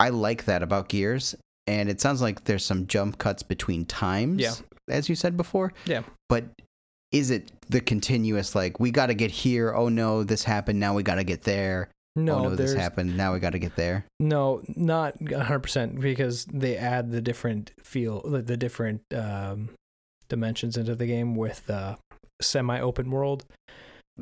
[0.00, 1.34] i like that about gears
[1.66, 4.54] and it sounds like there's some jump cuts between times Yeah.
[4.88, 6.02] as you said before Yeah.
[6.30, 6.44] but
[7.12, 10.94] is it the continuous like we got to get here oh no this happened now
[10.94, 13.74] we got to get there no, oh no this happened now we got to get
[13.76, 19.70] there No, not 100% because they add the different feel, the different um,
[20.28, 21.96] dimensions into the game with the
[22.40, 23.44] semi-open world.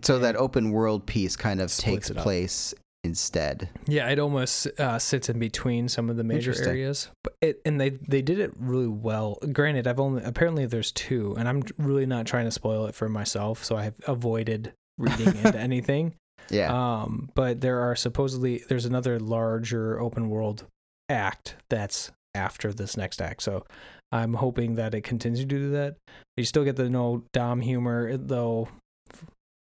[0.03, 5.29] so that open world piece kind of takes place instead Yeah, it almost uh, sits
[5.29, 8.89] in between some of the major areas, but it and they they did it really
[8.89, 9.39] well.
[9.53, 13.09] Granted, I've only apparently there's two, and I'm really not trying to spoil it for
[13.09, 16.15] myself, so I've avoided reading into anything.
[16.51, 20.67] Yeah Um, but there are supposedly there's another larger open world
[21.09, 23.43] act that's after this next act.
[23.43, 23.65] So
[24.13, 25.97] I'm hoping that it continues to do that.
[26.37, 28.69] You still get the no Dom humor, though.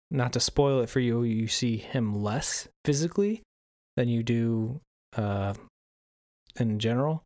[0.10, 3.42] Not to spoil it for you, you see him less physically
[3.98, 4.80] than you do
[5.18, 5.54] uh,
[6.60, 7.24] in general.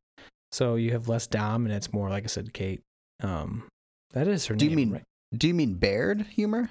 [0.51, 2.81] So you have less Dom, and it's more like I said, Kate.
[3.21, 3.67] Um,
[4.13, 5.03] that is her Do you mean right?
[5.35, 6.69] do you mean baird humor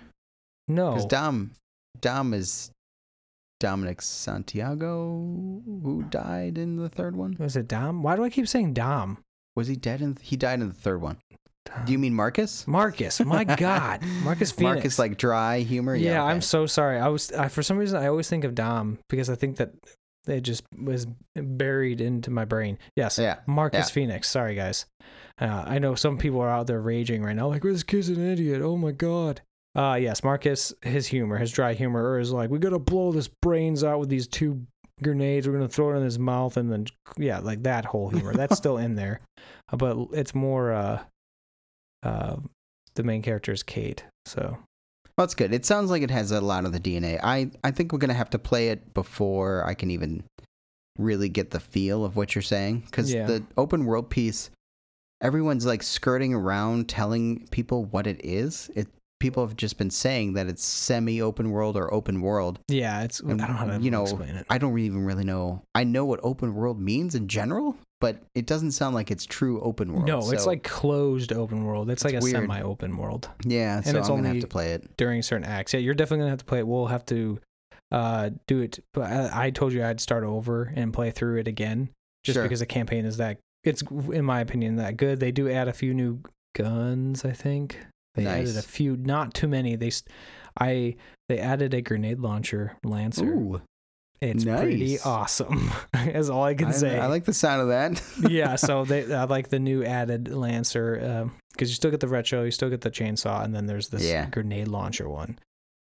[0.69, 0.91] no?
[0.91, 1.53] because dom
[2.01, 2.71] dom is
[3.61, 8.03] dominic santiago who died in the third one Was it Dom?
[8.03, 9.19] Why do I keep saying Dom?
[9.55, 11.19] was he dead in he died in the third one
[11.85, 13.21] do you mean marcus Marcus?
[13.21, 14.75] My God, Marcus Phoenix.
[14.75, 16.33] marcus like dry humor yeah, okay.
[16.33, 16.99] I'm so sorry.
[16.99, 19.71] I was I, for some reason I always think of Dom because I think that
[20.27, 22.79] it just was buried into my brain.
[22.97, 23.93] Yes, yeah Marcus yeah.
[23.93, 24.29] Phoenix.
[24.29, 24.87] Sorry, guys.
[25.41, 28.27] Uh, I know some people are out there raging right now, like this kid's an
[28.27, 28.63] idiot.
[28.63, 29.43] Oh my God.
[29.75, 30.73] Uh yes, Marcus.
[30.83, 34.27] His humor, his dry humor, is like we gotta blow this brains out with these
[34.27, 34.67] two
[35.03, 35.47] grenades.
[35.47, 38.35] We're gonna throw it in his mouth, and then yeah, like that whole humor.
[38.35, 39.21] That's still in there,
[39.73, 40.73] Uh, but it's more.
[40.73, 41.03] uh
[42.03, 42.37] uh
[42.95, 44.41] The main character is Kate, so
[45.17, 45.53] Well, that's good.
[45.55, 47.21] It sounds like it has a lot of the DNA.
[47.23, 50.25] I, I think we're going to have to play it before I can even
[50.99, 52.81] really get the feel of what you're saying.
[52.87, 53.27] Because Yeah.
[53.27, 54.51] the open world piece,
[55.23, 58.71] everyone's like skirting around telling people what it is.
[58.75, 58.89] It
[59.21, 62.59] people have just been saying that it's semi-open world or open world.
[62.67, 64.47] Yeah, it's I don't know how to you know, explain it.
[64.51, 65.63] I don't even really know.
[65.75, 69.61] I know what open world means in general, but it doesn't sound like it's true
[69.61, 70.07] open world.
[70.07, 71.91] no, it's like closed open world.
[71.91, 72.35] It's, like a weird.
[72.35, 73.81] semi-open world yeah.
[73.83, 74.97] So it's I'm gonna have to play it.
[74.97, 75.75] during certain acts.
[75.75, 76.67] Yeah, you're definitely gonna have to play it.
[76.67, 77.39] We'll have to
[77.93, 78.83] uh, do it.
[78.95, 81.91] But I, I told you I'd start over and play through it again,
[82.25, 82.43] just Sure.
[82.43, 85.21] because the campaign is that it's in my opinion that good.
[85.21, 86.21] They do add a few new
[86.57, 87.25] guns.
[87.25, 87.79] I think
[88.15, 89.77] they added a few, not too many.
[89.77, 89.91] They,
[90.59, 90.97] I
[91.29, 93.25] they added a grenade launcher lancer.
[93.27, 93.63] Ooh,
[94.21, 95.71] it's pretty awesome.
[95.95, 96.99] is all I can I, say.
[96.99, 98.03] I like the sound of that.
[98.31, 102.43] yeah, so they I like the new added lancer because you still get the retro,
[102.45, 104.27] you still get the chainsaw, and then there's this Yeah.
[104.31, 105.39] grenade launcher one.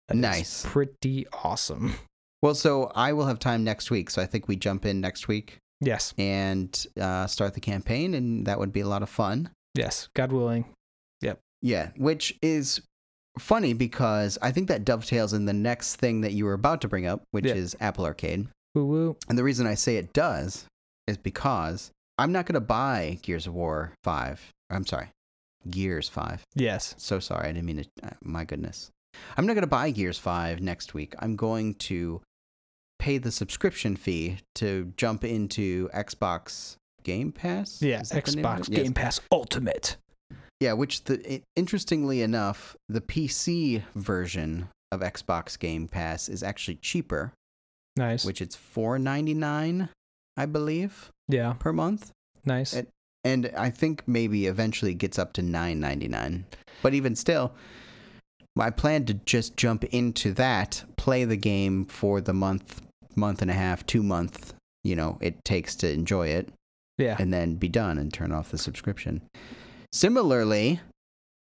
[0.08, 0.66] that Nice.
[0.66, 1.94] pretty awesome.
[2.42, 5.28] well, so I will have time next week, so I think we jump in next
[5.28, 9.50] week Yes, and uh, start the campaign, and that would be a lot of fun.
[9.76, 10.66] yes, God willing.
[11.62, 12.82] Yeah, which is
[13.38, 16.88] funny because I think that dovetails in the next thing that you were about to
[16.88, 17.54] bring up, which Yeah.
[17.56, 18.48] is Apple Arcade.
[18.76, 19.18] Woo woo.
[19.28, 20.66] And the reason I say it does
[21.08, 24.50] is because I'm not going to buy Gears of War 5.
[24.70, 25.10] I'm sorry,
[25.70, 26.44] Gears 5.
[26.56, 26.96] Yes.
[26.98, 28.08] So sorry, I didn't mean to.
[28.08, 28.92] Uh, my goodness.
[29.38, 31.16] I'm not going to buy Gears 5 next week.
[31.20, 32.22] I'm going to
[33.00, 37.82] pay the subscription fee to jump into Xbox Game Pass.
[37.82, 38.70] Yeah, Is that the name of Xbox it?
[38.74, 38.84] Yes.
[38.84, 39.98] Game Pass Ultimate.
[40.60, 47.32] Yeah, which the interestingly enough, the PC version of Xbox Game Pass is actually cheaper,
[47.96, 48.26] Nice.
[48.26, 49.90] which it's 4.99,
[50.36, 52.12] I believe, yeah, per month.
[52.46, 52.74] nice.
[52.74, 52.90] It-
[53.26, 56.46] And I think maybe eventually it gets up to 9.99.
[56.82, 57.54] But even still,
[58.58, 62.82] I plan to just jump into that, play the game for the month,
[63.16, 64.54] month and a half, 2 month,
[64.86, 66.50] you know, it takes to enjoy it
[66.98, 67.18] yeah.
[67.20, 69.22] and then be done and turn off the subscription.
[69.92, 70.80] Similarly,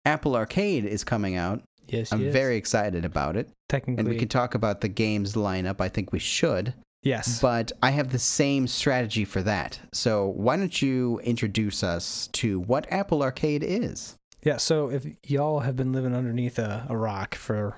[0.04, 1.62] Apple Arcade is coming out.
[1.88, 2.12] yes.
[2.12, 3.48] I'm very excited about it.
[3.68, 4.00] technically.
[4.00, 5.80] And we can talk about the games lineup.
[5.80, 6.72] I think we should.
[7.02, 7.40] yes.
[7.40, 9.78] But I have the same strategy for that.
[9.92, 14.16] So why don't you introduce us to what Apple Arcade is?
[14.42, 14.56] yeah.
[14.56, 17.76] So if y'all have been living underneath a, a rock for,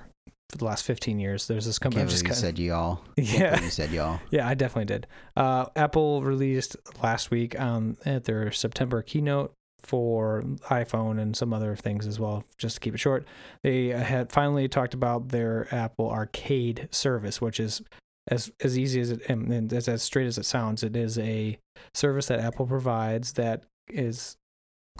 [0.49, 2.03] for the last 15 years, there's this company.
[2.03, 3.01] I'm just said y'all.
[3.17, 3.61] Yeah.
[3.61, 4.19] you said y'all.
[4.31, 5.07] Yeah, I definitely did.
[5.35, 9.51] Uh, Apple released last week um, at their September keynote
[9.83, 12.43] for iPhone and some other things as well.
[12.57, 13.25] Just to keep it short,
[13.63, 17.81] they had finally talked about their Apple Arcade service, which is
[18.27, 20.83] as as easy as it and as as straight as it sounds.
[20.83, 21.57] It is a
[21.93, 24.37] service that Apple provides that is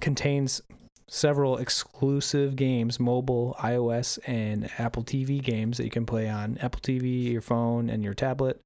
[0.02, 0.62] contains
[1.08, 6.82] several exclusive games, mobile, iOS, and Apple TV games that you can play on Apple
[6.82, 8.60] TV, your phone, and your tablet.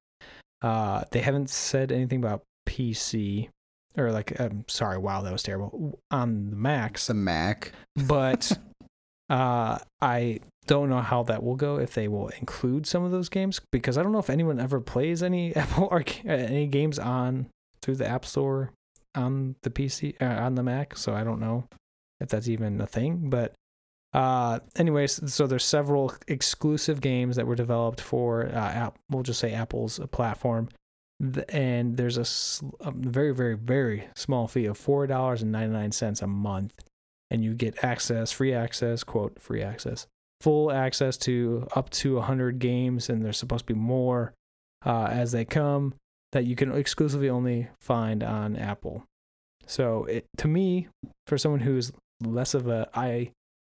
[0.62, 3.50] Uh, they haven't said anything about PC
[3.98, 7.72] or like, I'm sorry, wow, that was terrible on the Macs, It's a Mac.
[8.08, 8.52] but
[9.30, 13.30] uh, I don't know how that will go if they will include some of those
[13.30, 17.00] games because I don't know if anyone ever plays any Apple Arc- uh, any games
[17.00, 17.48] on
[17.82, 18.72] through the App Store
[19.16, 21.66] on the PC uh, on the Mac, so I don't know
[22.20, 23.30] if that's even a thing.
[23.30, 23.54] But
[24.14, 28.98] uh, anyways, so there's several exclusive games that were developed for uh, app.
[29.10, 30.70] We'll just say Apple's platform,
[31.50, 36.22] and there's a very, very, very small fee of four dollars and ninety nine cents
[36.22, 36.74] a month,
[37.32, 40.06] and you get access, free access, quote, free access,
[40.42, 44.34] full access to up to hundred games, and there's supposed to be more
[44.86, 45.94] uh, as they come
[46.34, 49.04] that you can exclusively only find on Apple.
[49.66, 50.88] So it, to me,
[51.26, 51.92] for someone who's
[52.24, 53.32] less of a I,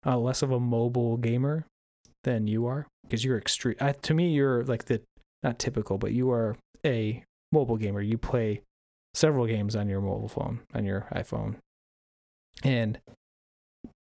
[0.07, 1.67] uh, less of a mobile gamer
[2.25, 3.77] than you are, because you're extreme.
[4.03, 5.01] To me, you're like the
[5.43, 8.01] not typical, but you are a mobile gamer.
[8.01, 8.63] You play
[9.15, 11.57] several games on your mobile phone, on your iPhone,
[12.65, 12.99] and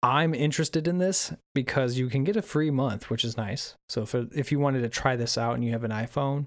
[0.03, 3.75] I'm interested in this because you can get a free month, which is nice.
[3.89, 6.47] So if if you wanted to try this out and you have an iPhone,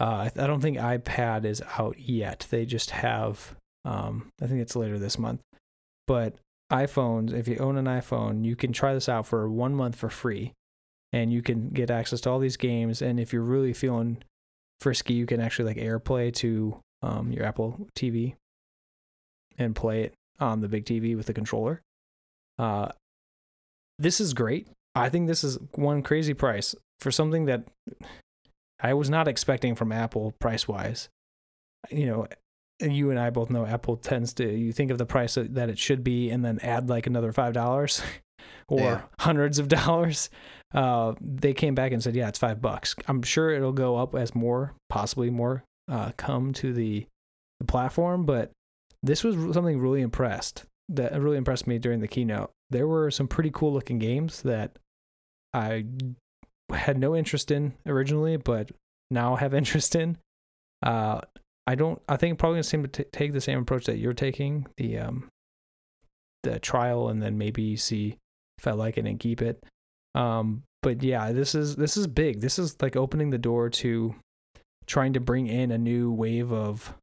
[0.00, 2.46] uh, I don't think iPad is out yet.
[2.50, 5.40] They just have, um, I think it's later this month.
[6.06, 6.34] But
[6.72, 10.10] iPhones, if you own an iPhone, you can try this out for one month for
[10.10, 10.52] free,
[11.12, 13.00] and you can get access to all these games.
[13.00, 14.18] And if you're really feeling
[14.82, 18.34] frisky, you can actually like AirPlay to um, your Apple TV
[19.58, 21.80] and play it on the big TV with the controller.
[22.58, 22.88] Uh,
[23.98, 24.68] this is great.
[24.94, 27.64] I think this is one crazy price for something that
[28.80, 31.08] I was not expecting from Apple price wise.
[31.90, 32.26] You know,
[32.80, 35.78] you and I both know Apple tends to you think of the price that it
[35.78, 38.02] should be and then add like another five dollars
[38.68, 39.02] or Yeah.
[39.20, 40.30] hundreds of dollars.
[40.74, 42.94] Uh, they came back and said, yeah, it's five bucks.
[43.06, 47.06] I'm sure it'll go up as more, possibly more, uh, come to the,
[47.60, 48.24] the platform.
[48.24, 48.50] But
[49.02, 52.50] this was something really impressed that really impressed me during the keynote.
[52.70, 54.78] There were some pretty cool looking games that
[55.52, 55.84] I
[56.72, 58.70] had no interest in originally, but
[59.10, 60.18] now have interest in.
[60.82, 61.20] Uh,
[61.66, 62.02] I don't.
[62.08, 65.28] I think probably gonna seem to take the same approach that you're taking the um
[66.42, 68.16] the trial, and then maybe see
[68.58, 69.62] if I like it and keep it.
[70.14, 72.40] Um, but yeah, this is this is big.
[72.40, 74.14] This is like opening the door to
[74.86, 76.94] trying to bring in a new wave of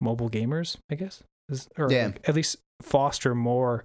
[0.00, 2.06] mobile gamers, I guess, Is- or Yeah.
[2.06, 3.84] like at least foster more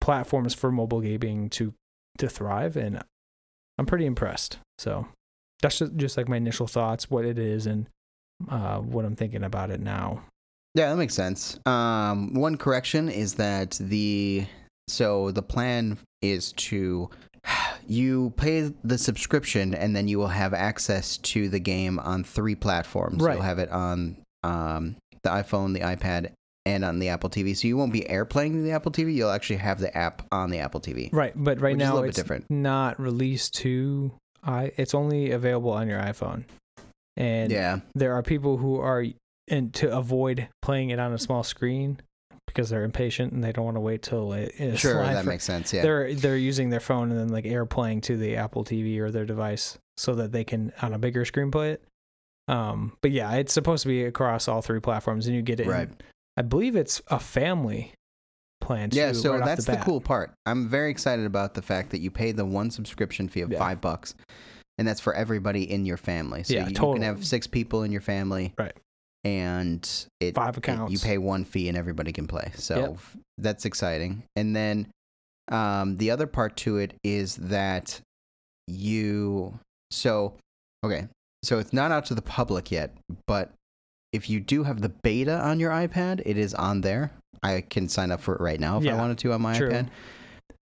[0.00, 1.74] platforms for mobile gaming to
[2.18, 2.76] to thrive.
[2.76, 3.02] And
[3.78, 4.58] I'm pretty impressed.
[4.78, 5.08] So
[5.60, 7.86] that's just, just like my initial thoughts, what it is, and
[8.48, 10.24] uh, what I'm thinking about it now.
[10.74, 11.58] Yeah, that makes sense.
[11.66, 14.46] Um, one correction is that the
[14.88, 17.10] so the plan is to
[17.86, 22.54] you pay the subscription and then you will have access to the game on three
[22.54, 23.22] platforms.
[23.22, 23.34] Right.
[23.34, 26.32] You'll have it on um, the iPhone, the iPad,
[26.64, 27.56] and on the Apple TV.
[27.56, 29.14] So you won't be airplaying the Apple TV.
[29.14, 31.10] You'll actually have the app on the Apple TV.
[31.12, 32.46] Right, but right Which is a now little bit it's different.
[32.50, 34.12] not released to
[34.44, 34.72] i.
[34.76, 36.44] It's only available on your iPhone,
[37.16, 37.80] and Yeah.
[37.94, 39.04] there are people who are
[39.48, 41.98] and to avoid playing it on a small screen
[42.52, 45.24] because they're impatient and they don't want to wait till it is Sure, live that
[45.24, 45.72] makes sense.
[45.72, 45.82] Yeah.
[45.82, 49.24] They're they're using their phone and then like airplaying to the Apple TV or their
[49.24, 51.82] device so that they can on a bigger screen play it.
[52.48, 55.64] Um, but yeah, it's supposed to be across all three platforms, and you get it.
[55.64, 55.88] in- Right.
[56.36, 57.92] I believe it's a family
[58.60, 58.90] plan.
[58.90, 59.84] Too, Yeah, so right that's the, bat.
[59.84, 60.32] cool part.
[60.46, 63.58] I'm very excited about the fact that you pay the one subscription fee of Yeah.
[63.58, 64.14] five bucks,
[64.78, 66.42] and that's for everybody in your family.
[66.42, 66.94] So Yeah, you, you totally.
[67.00, 68.72] can have six people in your family, Right.
[69.24, 69.88] And
[70.20, 70.92] it Five it- accounts.
[70.92, 72.50] you pay one fee and everybody can play.
[72.56, 72.98] So Yep.
[73.38, 74.24] that's exciting.
[74.36, 74.88] And then
[75.50, 78.00] um, the other part to it is that
[78.66, 79.58] you
[79.90, 80.34] so
[80.84, 81.08] okay,
[81.42, 83.52] so it's not out to the public yet, but
[84.12, 87.10] if you do have the beta on your iPad, it is on there.
[87.42, 89.70] I can sign up for it right now if I wanted to on my true.
[89.70, 89.88] iPad.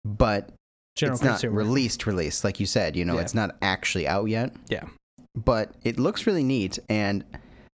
[0.04, 0.50] But
[0.96, 3.20] General it's not released released like you said you know Yeah.
[3.22, 4.84] it's not actually out yet Yeah.
[5.34, 7.24] but it looks really neat and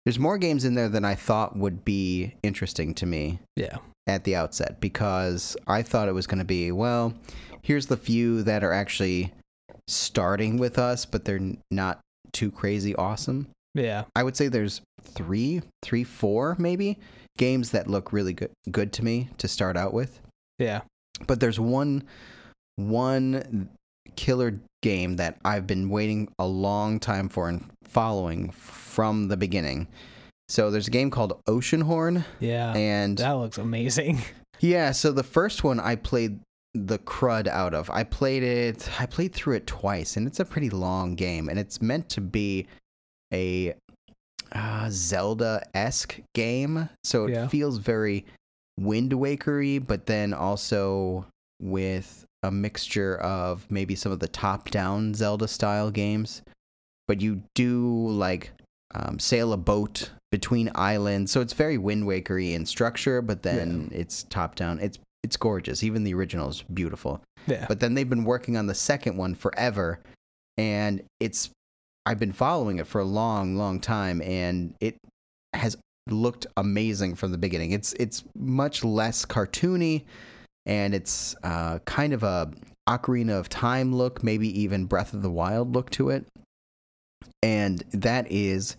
[0.08, 3.78] there's more games in there than i thought would be interesting to me Yeah.
[4.08, 7.14] at the outset because i thought it was going to be well
[7.62, 9.34] here's the few that are actually
[9.90, 11.42] starting with us but they're
[11.72, 12.00] not
[12.32, 14.06] too crazy awesome Yeah.
[14.16, 17.00] i would say there's three three four maybe
[17.38, 20.22] games that look really good good to me to start out with
[20.58, 20.82] Yeah.
[21.28, 22.04] but there's one
[22.78, 23.70] one
[24.16, 29.88] killer game that I've been waiting a long time for and following from the beginning.
[30.50, 32.74] So there's a game called Oceanhorn Yeah.
[32.74, 34.20] and that looks amazing.
[34.60, 36.40] yeah, so the first one I played
[36.74, 37.90] the crud out of.
[37.90, 41.58] I played it I played through it twice and it's a pretty long game and
[41.60, 42.68] it's meant to be
[43.34, 43.74] a
[44.54, 46.88] uh, Zelda-esque game.
[47.04, 47.48] So it Yeah.
[47.48, 48.26] feels very
[48.80, 51.26] Wind Wakery, but then also
[51.60, 56.42] with a mixture of maybe some of the top-down Zelda style games.
[57.08, 58.52] But you do like
[58.94, 63.90] um, sail a boat between islands, so it's very Wind Wakery in structure, but then
[63.94, 64.80] it's top-down.
[64.80, 65.84] It's it's gorgeous.
[65.84, 67.22] Even the original is beautiful.
[67.48, 67.66] Yeah.
[67.68, 70.00] But then they've been working on the second one forever,
[70.58, 71.50] and it's
[72.06, 74.98] I've been following it for a long, long time, and it
[75.54, 75.78] has
[76.10, 77.72] looked amazing from the beginning.
[77.72, 80.04] It's it's much less cartoony,
[80.68, 82.52] and it's uh, kind of a
[82.88, 86.28] Ocarina of Time look, maybe even Breath of the Wild look to it,
[87.42, 88.78] and that is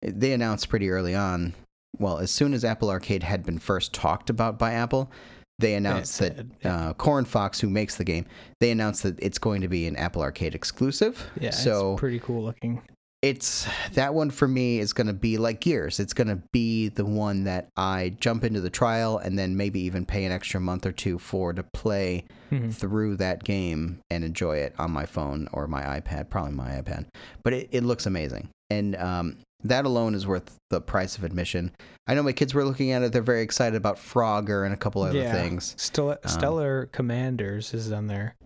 [0.00, 1.54] they announced pretty early on.
[1.98, 5.10] Well, as soon as Apple Arcade had been first talked about by Apple,
[5.58, 8.24] they announced that uh, Cornfox, who makes the game,
[8.60, 11.28] they announced that it's going to be an Apple Arcade exclusive.
[11.40, 11.50] Yeah.
[11.50, 12.80] so it's pretty cool looking.
[13.20, 15.98] It's that one for me is going to be like Gears.
[15.98, 19.80] It's going to be the one that I jump into the trial and then maybe
[19.80, 22.72] even pay an extra month or two for to play Mhm.
[22.72, 27.06] through that game and enjoy it on my phone or my iPad, probably my iPad.
[27.42, 28.48] But it, it looks amazing.
[28.70, 31.72] And um, that alone is worth the price of admission.
[32.06, 33.12] I know my kids were looking at it.
[33.12, 35.32] They're very excited about Frogger and a couple other yeah.
[35.32, 35.74] things.
[35.76, 38.36] Stellar, Stellar Commanders is on there.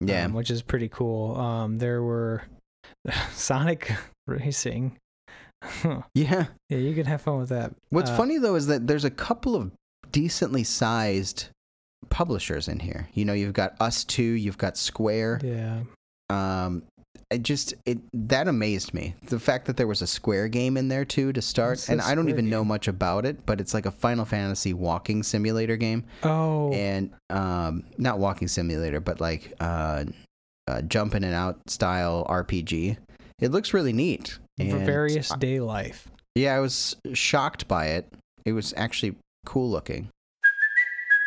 [0.00, 0.24] Yeah.
[0.26, 1.36] um, which is pretty cool.
[1.36, 2.42] Um, there were
[3.32, 3.92] Sonic
[4.26, 4.98] Racing.
[6.14, 6.78] yeah, yeah.
[6.78, 7.72] you can have fun with that.
[7.90, 9.70] What's Uh, funny though is that there's a couple of
[10.12, 11.48] decently sized
[12.10, 13.08] publishers in here.
[13.14, 15.40] You know, you've got ustwo, you've got Square.
[15.42, 15.80] Yeah,
[16.30, 16.82] Um,
[17.30, 19.14] it just it that amazed me.
[19.26, 22.14] The fact that there was a Square game in there too to start, and I
[22.14, 26.04] don't even know much about it, but it's like a Final Fantasy walking simulator game,
[26.22, 30.04] Oh, and um, not walking simulator, but like uh,
[30.68, 32.98] uh, jump in and out style RPG.
[33.40, 34.38] It looks really neat.
[34.58, 36.06] And Various Daylife.
[36.34, 38.06] yeah, I was shocked by it.
[38.44, 40.08] It was actually cool looking.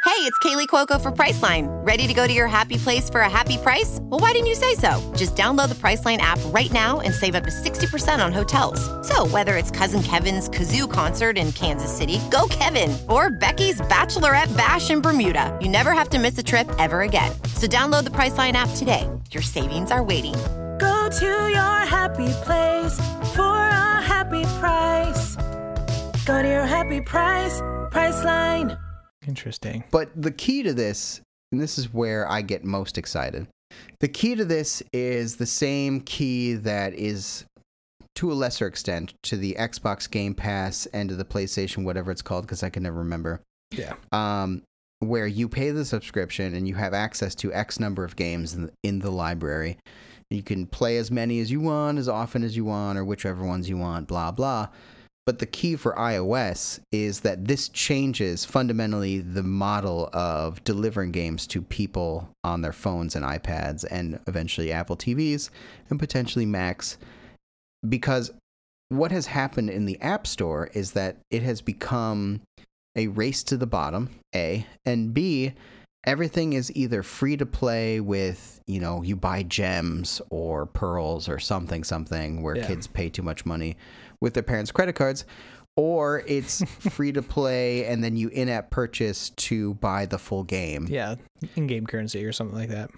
[0.05, 1.67] Hey, it's Kaley Cuoco for Priceline.
[1.85, 3.99] Ready to go to your happy place for a happy price?
[4.01, 4.99] Well, why didn't you say so?
[5.15, 8.79] Just download the Priceline app right now and save up to 60% on hotels.
[9.07, 14.55] So, whether it's Cousin Kevin's Kazoo concert in Kansas City, go Kevin, or Becky's Bachelorette
[14.57, 17.31] Bash in Bermuda, you never have to miss a trip ever again.
[17.55, 19.07] So, download the Priceline app today.
[19.31, 20.35] Your savings are waiting.
[21.09, 22.99] Go to your happy place
[23.33, 25.35] for a happy price.
[26.23, 28.77] Go to your happy price, Priceline.
[29.27, 29.83] Interesting.
[29.89, 31.19] But the key to this,
[31.51, 33.47] and this is where I get most excited,
[34.01, 37.43] the key to this is the same key that is,
[38.17, 42.21] to a lesser extent, to the Xbox Game Pass and to the PlayStation, whatever it's
[42.21, 43.41] called, because I can never remember.
[43.71, 43.95] Yeah.
[44.11, 44.61] Um,
[44.99, 48.67] where you pay the subscription and you have access to X number of games in
[48.67, 49.79] the, in the library.
[50.29, 53.43] You can play as many as you want, as often as you want, or whichever
[53.43, 54.69] ones you want, blah, blah.
[55.25, 61.45] But the key for iOS is that this changes fundamentally the model of delivering games
[61.47, 65.49] to people on their phones and iPads and eventually Apple TVs
[65.89, 66.97] and potentially Macs.
[67.87, 68.31] Because
[68.89, 72.41] what has happened in the App Store is that it has become
[72.95, 75.53] a race to the bottom, A, and B,
[76.09, 81.37] everything is either free to play with, you know, you buy gems or pearls or
[81.39, 82.67] something, something where Yeah.
[82.67, 83.77] kids pay too much money
[84.19, 85.23] with their parents' credit cards,
[85.77, 90.43] or it's free to play and then you in app purchase to buy the full
[90.43, 90.87] game.
[90.89, 91.15] Yeah.
[91.55, 92.89] In game currency or something like that.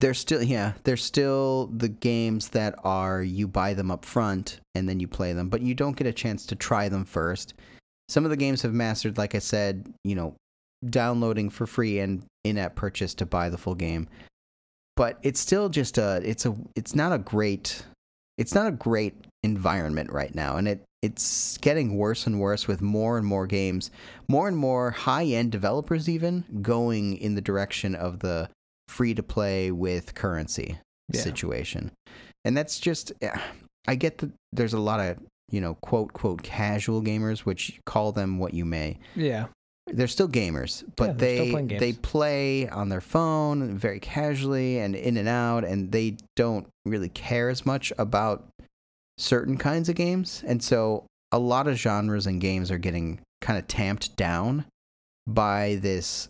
[0.00, 4.88] There's still, yeah, there's still the games that are you buy them up front and
[4.88, 7.54] then you play them, but you don't get a chance to try them first.
[8.08, 10.34] Some of the games have mastered, like I said, you know,
[10.88, 14.08] downloading for free and in-app purchase to buy the full game.
[14.96, 17.84] But it's still just a it's a it's not a great
[18.38, 22.80] it's not a great environment right now and it it's getting worse and worse with
[22.80, 23.90] more and more games,
[24.28, 28.48] more and more high-end developers even going in the direction of the
[28.86, 30.78] free to play with currency
[31.12, 31.20] Yeah.
[31.22, 31.90] situation.
[32.44, 33.40] And that's just yeah,
[33.88, 35.18] I get that there's a lot of,
[35.50, 39.46] you know, quote quote casual gamers which call them what you may Yeah.
[39.86, 45.16] They're still gamers, but they're they they play on their phone very casually and in
[45.16, 48.46] and out, and they don't really care as much about
[49.18, 50.42] certain kinds of games.
[50.46, 54.64] And so a lot of genres and games are getting kind of tamped down
[55.26, 56.28] by this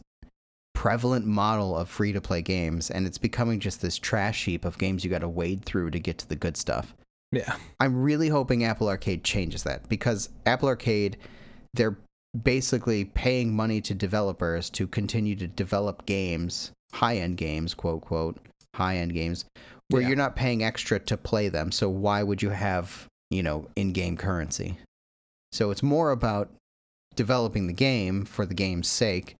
[0.75, 4.79] prevalent model of free to play games, and it's becoming just this trash heap of
[4.79, 6.95] games you got to wade through to get to the good stuff.
[7.31, 7.57] Yeah.
[7.81, 11.17] I'm really hoping Apple Arcade changes that because Apple Arcade,
[11.75, 11.97] they're
[12.41, 18.39] basically paying money to developers to continue to develop games, high end games, quote, quote,
[18.74, 19.45] high end games,
[19.89, 20.09] where Yeah.
[20.09, 21.70] you're not paying extra to play them.
[21.70, 24.78] So why would you have, you know, in game currency?
[25.53, 26.51] So it's more about
[27.14, 29.35] developing the game for the game's sake,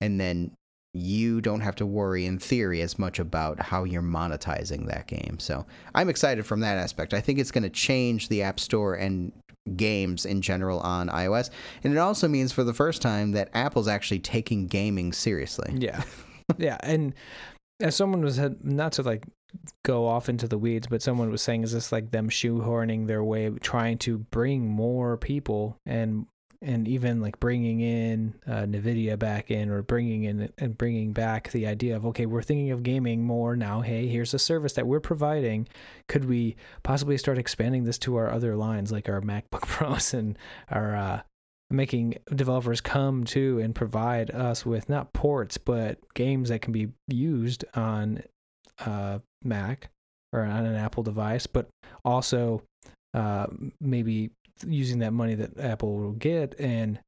[0.00, 0.52] and then
[0.94, 5.38] you don't have to worry in theory as much about how you're monetizing that game.
[5.38, 7.12] So I'm excited from that aspect.
[7.12, 9.30] I think it's going to change the App Store and
[9.76, 11.50] games in general on iOS.
[11.84, 15.74] And it also means for the first time that Apple's actually taking gaming seriously.
[15.78, 16.02] Yeah.
[16.58, 16.78] yeah.
[16.82, 17.14] And
[17.80, 19.26] as someone was had not to like
[19.84, 23.24] go off into the weeds, but someone was saying, is this like them shoehorning their
[23.24, 26.26] way, trying to bring more people and
[26.62, 31.50] and even like bringing in uh, Nvidia back in, or bringing in and bringing back
[31.52, 33.80] the idea of okay, we're thinking of gaming more now.
[33.80, 35.68] Hey, here's a service that we're providing.
[36.08, 40.38] Could we possibly start expanding this to our other lines, like our MacBook Pros and
[40.70, 41.22] our uh,
[41.70, 46.88] making developers come to and provide us with not ports but games that can be
[47.06, 48.22] used on
[48.84, 49.88] uh, Mac
[50.32, 51.68] or on an Apple device, but
[52.04, 52.62] also
[53.14, 53.46] uh,
[53.80, 54.30] maybe
[54.66, 57.00] using that money that Apple will get and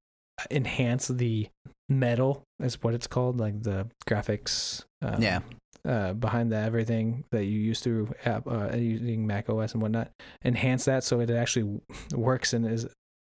[0.50, 1.48] enhance the
[1.88, 4.84] metal is what it's called, like the graphics.
[5.00, 5.40] Um, Yeah.
[5.84, 10.12] Uh, behind that everything that you use through app uh, using Mac OS and whatnot,
[10.44, 11.80] enhance that so it actually
[12.14, 12.86] works and is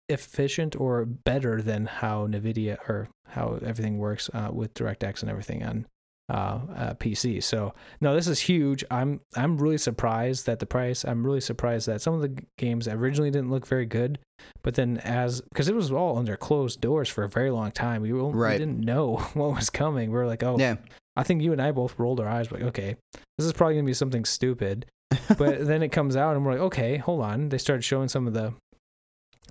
[0.08, 5.62] efficient or better than how NVIDIA or how everything works uh, with DirectX and everything
[5.64, 5.86] on
[6.30, 7.42] uh, uh, PC.
[7.42, 8.84] So no, this is huge.
[8.92, 11.06] I'm I'm really surprised at the price.
[11.06, 14.20] I'm really surprised that some of the games originally didn't look very good,
[14.64, 18.02] but then as because it was all under closed doors for a very long time,
[18.02, 20.12] we, we didn't know what was coming.
[20.12, 20.76] We are like, oh, Yeah.
[21.16, 22.96] I think you and I both rolled our eyes like, okay,
[23.38, 24.86] this is probably gonna be something stupid.
[25.38, 27.50] but then it comes out and we're like, okay, hold on.
[27.50, 28.54] They started showing some of the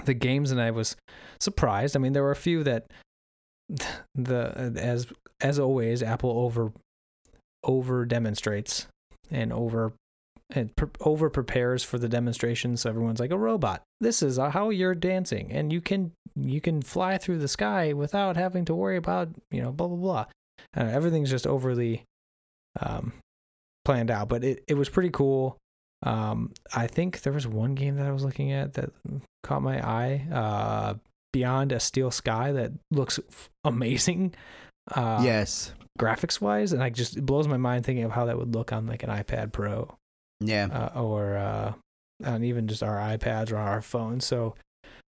[0.05, 0.95] the games and I was
[1.41, 1.97] surprised.
[1.97, 2.93] I mean, there were a few that
[4.15, 5.07] the as
[5.41, 6.73] as always Apple over
[7.65, 8.87] over demonstrates
[9.31, 9.93] and over
[10.51, 14.71] and pre- over prepares for the demonstration so everyone's like a robot this is how
[14.71, 18.97] you're dancing and you can you can fly through the sky without having to worry
[18.97, 20.27] about you know blah blah blah
[20.77, 22.05] everything's just overly
[22.81, 23.13] um,
[23.85, 24.29] planned out.
[24.29, 25.57] But it, it was pretty cool.
[26.03, 28.91] Um, I think there was one game that I was looking at that
[29.43, 30.27] caught my eye.
[30.31, 30.95] Uh,
[31.33, 34.35] Beyond a Steel Sky that looks f- amazing.
[34.95, 35.73] Uh, yes.
[35.99, 38.73] graphics wise, and I just it blows my mind thinking of how that would look
[38.73, 39.97] on like an iPad Pro
[40.41, 40.67] Yeah.
[40.95, 41.73] uh, or uh,
[42.25, 44.25] on even just our iPads or our phones.
[44.25, 44.55] So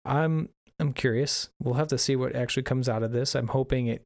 [0.05, 0.49] I'm
[0.79, 1.49] I'm curious.
[1.61, 3.35] We'll have to see what actually comes out of this.
[3.35, 4.01] I'm hoping it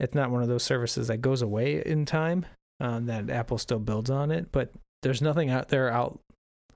[0.00, 2.46] it's not one of those services that goes away in time.
[2.80, 6.18] Um, that Apple still builds on it, but there's nothing out there out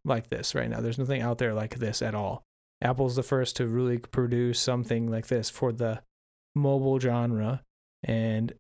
[0.05, 0.81] like this right now.
[0.81, 2.43] There's nothing out there like this at all.
[2.81, 6.01] Apple's the first to really produce something like this for the
[6.55, 7.63] mobile genre,
[8.05, 8.53] and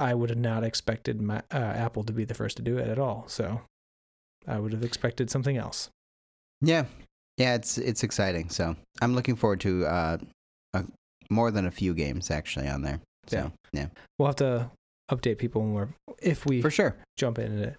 [0.00, 2.88] I would have not expected my, uh, Apple to be the first to do it
[2.88, 3.24] at all.
[3.28, 3.60] So
[4.46, 5.88] I would have expected something else.
[6.60, 6.84] Yeah,
[7.36, 8.48] yeah, it's it's exciting.
[8.50, 10.18] So I'm looking forward to uh,
[10.74, 10.84] a,
[11.30, 13.00] more than a few games actually on there.
[13.26, 13.86] So yeah,
[14.18, 14.70] We'll have to
[15.10, 15.88] update people when we're
[16.22, 16.96] if we for sure.
[17.16, 17.76] jump into it.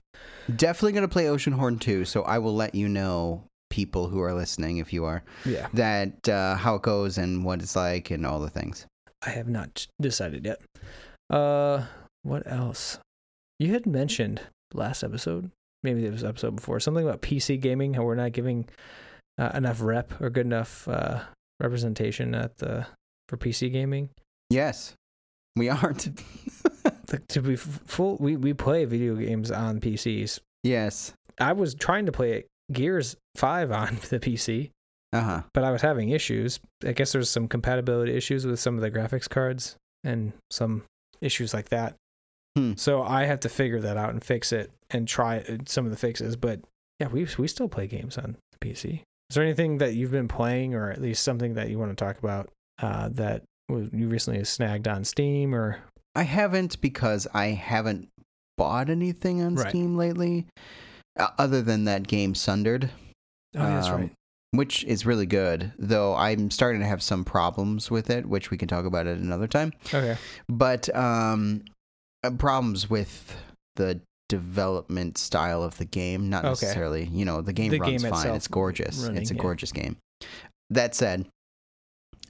[0.55, 4.77] Definitely gonna play Oceanhorn 2, So I will let you know, people who are listening,
[4.77, 8.39] if you are, Yeah, that uh, how it goes and what it's like and all
[8.39, 8.85] the things.
[9.25, 10.61] I have not decided yet.
[11.29, 11.85] Uh,
[12.23, 12.99] what else?
[13.59, 14.41] You had mentioned
[14.73, 15.51] last episode,
[15.83, 17.93] maybe it was episode before, something about PC gaming.
[17.95, 18.67] How we're not giving
[19.37, 21.21] uh, enough rep or good enough uh,
[21.59, 22.85] representation at the
[23.29, 24.09] for PC gaming.
[24.49, 24.93] Yes,
[25.55, 26.09] we aren't.
[27.29, 30.39] To be full, we we play video games on PCs.
[30.63, 31.13] yes.
[31.39, 34.71] I was trying to play Gears Five on the PC.
[35.13, 35.41] Uh huh.
[35.53, 36.59] but I was having issues.
[36.85, 40.83] I guess there's some compatibility issues with some of the graphics cards and some
[41.21, 41.95] issues like that.
[42.57, 42.73] Hmm.
[42.75, 45.91] So I have to figure that out and fix it and try uh, some of
[45.91, 46.35] the fixes.
[46.35, 46.61] But
[46.99, 49.01] yeah, we we still play games on the PC.
[49.29, 52.03] Is there anything that you've been playing, or at least something that you want to
[52.03, 52.49] talk about
[52.81, 55.79] uh, that you recently snagged on Steam or?
[56.15, 58.09] I haven't because I haven't
[58.57, 59.69] bought anything on Right.
[59.69, 60.47] Steam lately,
[61.19, 62.89] uh, other than that game Sundered.
[63.55, 64.11] Oh, that's um, right.
[64.51, 68.57] Which is really good, though I'm starting to have some problems with it, which we
[68.57, 69.73] can talk about at another time.
[69.93, 70.17] Okay.
[70.47, 71.63] But um,
[72.23, 73.35] uh, problems with
[73.75, 76.49] the development style of the game, not Okay.
[76.51, 77.05] necessarily.
[77.05, 78.33] You know, the game The runs game fine.
[78.35, 78.99] It's gorgeous.
[78.99, 79.41] running, it's a yeah.
[79.41, 79.97] gorgeous game.
[80.69, 81.27] That said,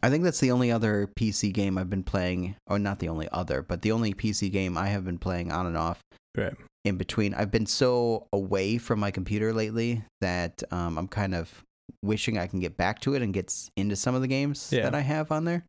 [0.03, 3.27] I think that's the only other PC game I've been playing, or not the only
[3.31, 5.99] other, but the only PC game I have been playing on and off
[6.35, 6.53] Right.
[6.85, 7.33] in between.
[7.33, 11.63] I've been so away from my computer lately that um, I'm kind of
[12.03, 14.83] wishing I can get back to it and get into some of the games Yeah.
[14.83, 15.65] that I have on there.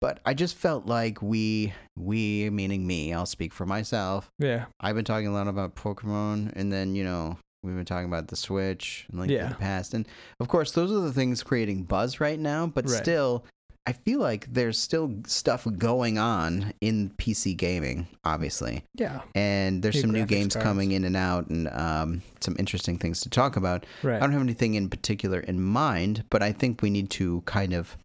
[0.00, 4.30] But I just felt like we, we meaning me, I'll speak for myself.
[4.40, 4.64] Yeah.
[4.80, 8.26] I've been talking a lot about Pokemon, and then you know we've been talking about
[8.26, 9.48] the Switch and like in Yeah.
[9.50, 10.08] the past, and
[10.40, 12.66] of course those are the things creating buzz right now.
[12.66, 13.00] But Right.
[13.00, 13.44] still,
[13.84, 19.22] I feel like there's still stuff going on in PC gaming, obviously Yeah.
[19.34, 20.64] and there's New some new games cards.
[20.64, 24.16] coming in and out and um, some interesting things to talk about Right.
[24.16, 27.72] i don't have anything in particular in mind but i think we need to kind
[27.72, 27.96] of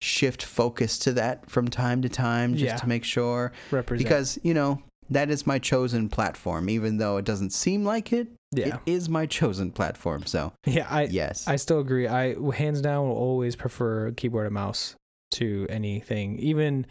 [0.00, 2.76] shift focus to that from time to time just Yeah.
[2.76, 4.06] to make sure Represent.
[4.06, 8.28] because you know that is my chosen platform even though it doesn't seem like it
[8.52, 8.66] yeah.
[8.68, 10.86] it is my chosen platform so Yeah.
[10.90, 12.06] I yes I still agree.
[12.06, 14.94] I hands down will always prefer keyboard and mouse
[15.32, 16.38] to anything.
[16.38, 16.86] Even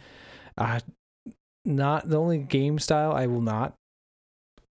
[0.58, 0.80] uh
[1.64, 3.74] not the only game style I will not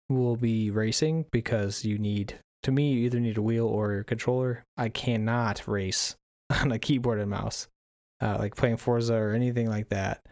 [0.10, 4.04] will be racing because you need to me you either need a wheel or a
[4.04, 4.64] controller.
[4.78, 6.16] I cannot race
[6.62, 7.68] on a keyboard and mouse.
[8.22, 10.26] Uh, like playing Forza or anything like that.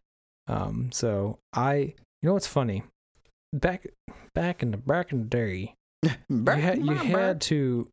[0.48, 2.84] Um so I you know what's funny?
[3.54, 3.88] Back
[4.34, 5.76] back in the back in the day,
[6.30, 7.91] you had, you had to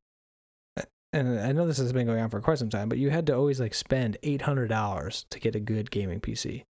[1.12, 3.26] and i know this has been going on for quite some time but you had
[3.26, 6.64] to always like spend $800 to get a good gaming pc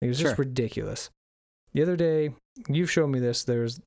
[0.00, 1.10] it was just ridiculous.
[1.72, 2.34] The other day
[2.68, 3.80] you've shown me this there's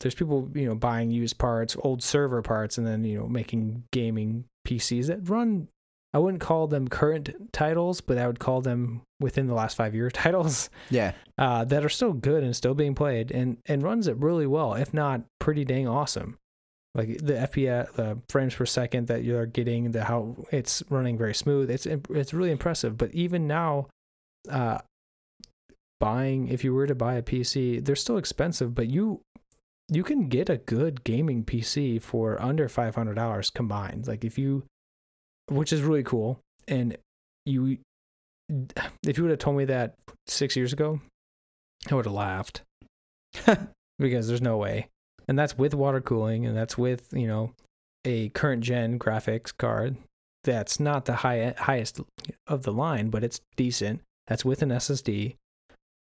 [0.00, 3.84] there's people you know buying used parts old server parts and then you know making
[3.92, 5.68] gaming pcs that run
[6.12, 9.94] i wouldn't call them current titles but i would call them within the last five
[9.94, 10.68] year titles.
[10.90, 11.12] Yeah.
[11.38, 14.74] Uh, that are still good and still being played and and runs it really well,
[14.74, 16.36] if not pretty dang awesome.
[16.94, 21.34] Like the FPS, the frames per second that you're getting, the how it's running very
[21.34, 21.70] smooth.
[21.70, 22.98] It's it's really impressive.
[22.98, 23.86] But even now,
[24.50, 24.78] uh,
[26.00, 29.22] buying if you were to buy a PC, they're still expensive, but you
[29.88, 34.06] you can get a good gaming PC for under five hundred dollars combined.
[34.06, 34.64] Like if you,
[35.48, 36.98] which is really cool, and
[37.46, 37.78] you
[39.06, 39.94] if you would have told me that
[40.26, 41.00] six years ago,
[41.90, 42.62] I would have laughed
[43.98, 44.88] because there's no way.
[45.28, 47.54] And that's with water cooling, and that's with you know
[48.04, 49.96] a current gen graphics card.
[50.44, 52.00] That's not the high highest
[52.46, 54.00] of the line, but it's decent.
[54.26, 55.36] That's with an SSD.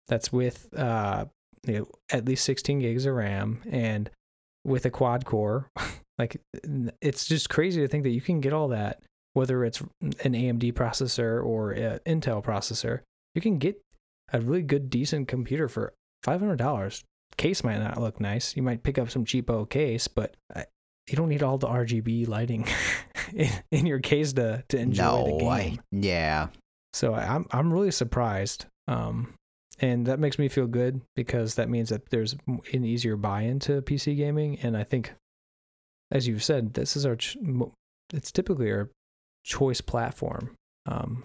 [0.09, 1.27] That's with uh,
[1.67, 4.11] you know, at least 16 gigs of RAM and
[4.65, 5.69] with a quad core.
[6.19, 6.41] like
[7.01, 9.03] it's just crazy to think that you can get all that,
[9.35, 13.01] whether it's an AMD processor or an Intel processor.
[13.35, 13.81] You can get
[14.33, 15.93] a really good, decent computer for
[16.25, 17.03] $500.
[17.37, 18.57] Case might not look nice.
[18.57, 20.65] You might pick up some cheapo case, but uh,
[21.09, 22.67] you don't need all the RGB lighting
[23.33, 25.49] in, in your case to, to enjoy the no, game.
[25.49, 26.49] I, yeah.
[26.93, 29.35] So I- I'm I'm really surprised, um,
[29.79, 33.81] and that makes me feel good because that means that there's an easier buy-in to
[33.83, 35.13] PC gaming, and I think,
[36.11, 37.39] as you've said, this is our ch-
[38.13, 38.91] it's typically our
[39.45, 40.57] choice platform.
[40.87, 41.25] Um,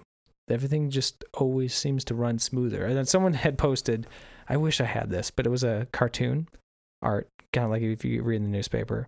[0.50, 2.86] everything just always seems to run smoother.
[2.86, 4.08] And then someone had posted,
[4.48, 6.48] I wish I had this, but it was a cartoon
[7.02, 9.08] art, kind of like if you read in the newspaper,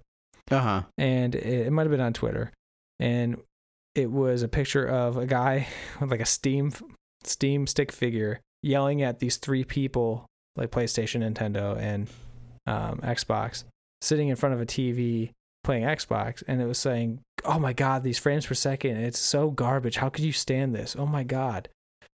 [0.52, 0.82] Uh huh.
[0.98, 2.52] and it, it might have been on Twitter,
[3.00, 3.38] and
[3.96, 5.68] it was a picture of a guy
[6.00, 6.72] with like a Steam
[7.24, 10.26] Steam stick figure yelling at these three people,
[10.56, 12.08] like PlayStation, Nintendo, and
[12.66, 13.64] um, Xbox,
[14.02, 15.32] sitting in front of a TV
[15.64, 19.50] playing Xbox, and it was saying, "Oh my God, these frames per second, it's so
[19.52, 19.98] garbage.
[19.98, 20.96] How could you stand this?
[20.98, 21.70] Oh my God."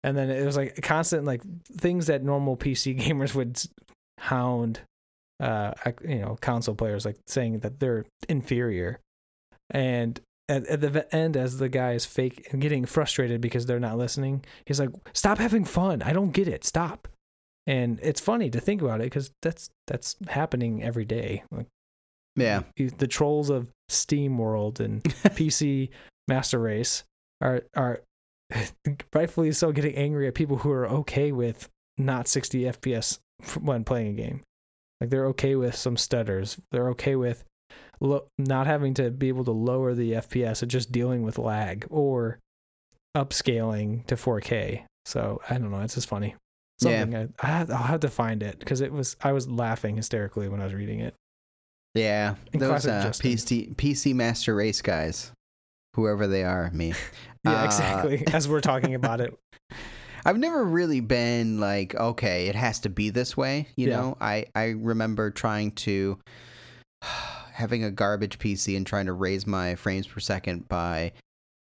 [0.04, 1.42] And then it was like constant like
[1.78, 3.60] things that normal PC gamers would
[4.18, 4.80] hound
[5.40, 5.72] uh
[6.04, 9.00] you know console players like saying that they're inferior.
[9.70, 13.98] And at, at the end as the guy is fake getting frustrated because they're not
[13.98, 16.02] listening he's like stop having fun.
[16.02, 16.64] I don't get it.
[16.64, 17.06] Stop.
[17.66, 21.42] And it's funny to think about it because that's that's happening every day.
[21.50, 21.66] Like
[22.34, 22.62] Yeah.
[22.76, 25.88] the trolls of steam world and pc
[26.28, 27.04] master race
[27.40, 28.00] are are
[29.14, 33.18] rightfully so getting angry at people who are okay with not 60 fps
[33.60, 34.42] when playing a game.
[35.00, 36.58] Like they're okay with some stutters.
[36.72, 37.44] They're okay with
[38.00, 41.86] lo- not having to be able to lower the fps and just dealing with lag
[41.90, 42.38] or
[43.16, 45.80] upscaling to 4k so i don't know.
[45.80, 46.34] It's just funny.
[46.80, 47.00] Yeah.
[47.00, 49.96] something I, I have, i'll have to find it because it was i was laughing
[49.96, 51.14] hysterically when i was reading it.
[51.94, 52.36] Yeah.
[52.52, 55.32] In Those uh, PC PC Master Race guys,
[55.94, 56.94] whoever they are, me.
[57.50, 59.32] yeah Uh, exactly as we're talking about it
[60.24, 63.68] I've never really been like, okay, it has to be this way.
[63.76, 63.96] You Yeah.
[63.96, 66.18] know, I I remember trying to
[67.52, 71.12] having a garbage PC and trying to raise my frames per second by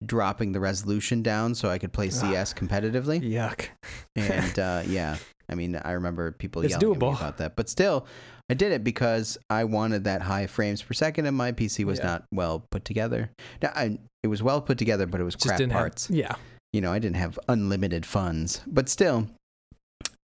[0.06, 2.12] dropping the resolution down so I could play Ah.
[2.12, 3.22] CS competitively.
[3.22, 3.68] yuck
[4.16, 5.18] And uh, yeah,
[5.50, 8.08] I mean, I remember people It's yelling at me about that, but still,
[8.50, 11.98] I did it because I wanted that high frames per second, and my PC was
[12.00, 12.06] Yeah.
[12.06, 13.32] not well put together.
[13.62, 16.08] Now, I, it was well put together, but it was crap parts.
[16.08, 16.36] have yeah
[16.74, 19.28] You know, I didn't have unlimited funds, but still,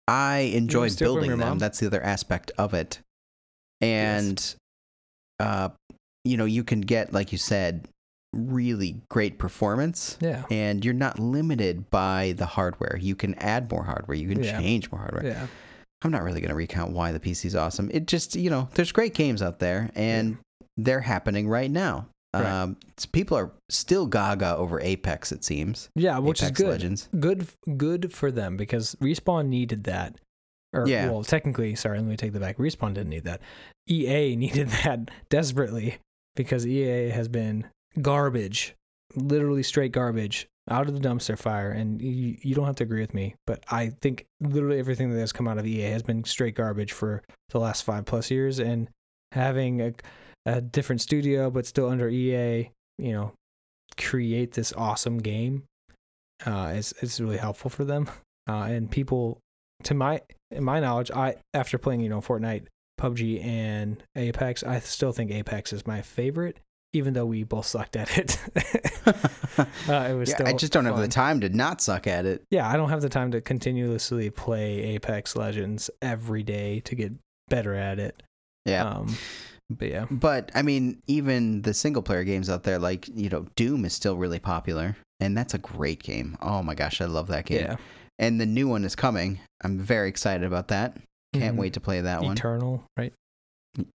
[0.09, 1.41] I enjoyed building them.
[1.41, 1.59] mom?
[1.59, 2.99] That's the other aspect of it,
[3.81, 4.55] and
[5.39, 5.69] uh,
[6.25, 7.87] you know, you can get like you said,
[8.35, 12.99] really great performance yeah and you're not limited by the hardware.
[13.01, 14.17] You can add more hardware.
[14.17, 14.59] You can Yeah.
[14.61, 15.25] change more hardware.
[15.27, 15.47] yeah
[16.03, 17.91] I'm not really going to recount why the PC is awesome.
[17.93, 20.39] It just, you know, there's great games out there and
[20.77, 22.07] they're happening right now.
[22.35, 22.45] Right.
[22.45, 22.77] Um,
[23.13, 25.89] people are still gaga over Apex, it seems.
[25.97, 27.09] yeah which Apex is good Legends.
[27.19, 27.47] good
[27.79, 30.17] good for them because respawn needed that
[30.75, 31.09] or Yeah.
[31.11, 33.41] well technically sorry let me take that back respawn didn't need that
[33.91, 35.97] ea needed that desperately
[36.37, 37.67] because ea has been
[38.03, 38.75] garbage
[39.17, 43.01] literally straight garbage out of the dumpster fire and you, you don't have to agree
[43.01, 46.25] with me but i think literally everything that has come out of ea has been
[46.25, 48.89] straight garbage for the last five plus years and
[49.33, 49.93] having a,
[50.47, 53.33] a different studio but still under ea you know
[53.97, 55.65] create this awesome game
[56.47, 58.09] uh, is is really helpful for them.
[58.51, 59.39] Uh, and people,
[59.83, 62.65] to my in my knowledge, I after playing you know Fortnite,
[62.99, 66.59] PUBG, and Apex, I still think Apex is my favorite,
[66.93, 68.39] even though we both sucked at it.
[69.07, 69.65] uh,
[70.11, 72.43] it was Yeah, still I just don't have the time to not suck at it.
[72.51, 77.13] Yeah, I don't have the time to continuously play Apex Legends every day to get
[77.49, 78.23] better at it.
[78.65, 78.85] Yeah.
[78.89, 79.15] Um,
[79.71, 83.47] but yeah, But I mean, even the single player games out there, like, you know,
[83.57, 84.97] Doom is still really popular.
[85.21, 86.39] And that's a great game.
[86.41, 87.61] Oh my gosh, I love that game.
[87.63, 87.77] yeah.
[88.21, 89.41] And the new one is coming.
[89.63, 90.97] I'm very excited about that.
[91.35, 91.59] Can't Mhm.
[91.59, 92.33] wait to play that one.
[92.33, 93.13] Eternal, right?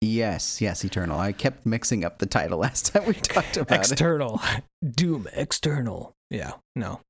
[0.01, 1.19] Yes, yes, Eternal.
[1.19, 3.81] I kept mixing up the title last time we talked about it.
[3.81, 4.41] External,
[4.91, 6.13] Doom, external.
[6.31, 7.01] Yeah, no.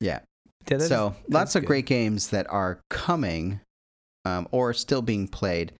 [0.00, 0.20] Yeah.
[0.70, 1.66] Yeah, So that's lots of good.
[1.68, 3.60] great games that are coming
[4.24, 5.72] um, or still being played.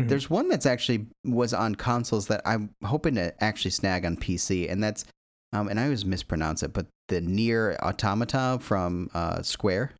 [0.00, 0.08] Mhm.
[0.08, 4.70] There's one that's actually was on consoles that I'm hoping to actually snag on PC,
[4.70, 5.04] and that's
[5.52, 9.92] um, and I always mispronounce it, but the NieR Automata from uh, Square.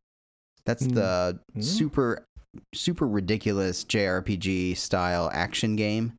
[0.65, 0.93] That's Mm.
[0.95, 1.63] the Mm.
[1.63, 2.25] super
[2.73, 6.13] super ridiculous JRPG style action game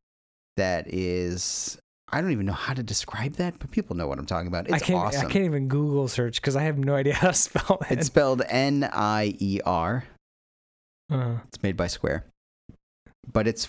[0.56, 1.78] that is
[2.10, 4.64] I don't even know how to describe that, but people know what I'm talking about.
[4.66, 4.98] It's I can't.
[4.98, 5.26] awesome.
[5.26, 7.98] I can't even Google search because I have no idea how to spell it.
[7.98, 10.04] It's spelled N I E R.
[11.12, 12.24] uh, It's made by Square.
[13.32, 13.68] but it's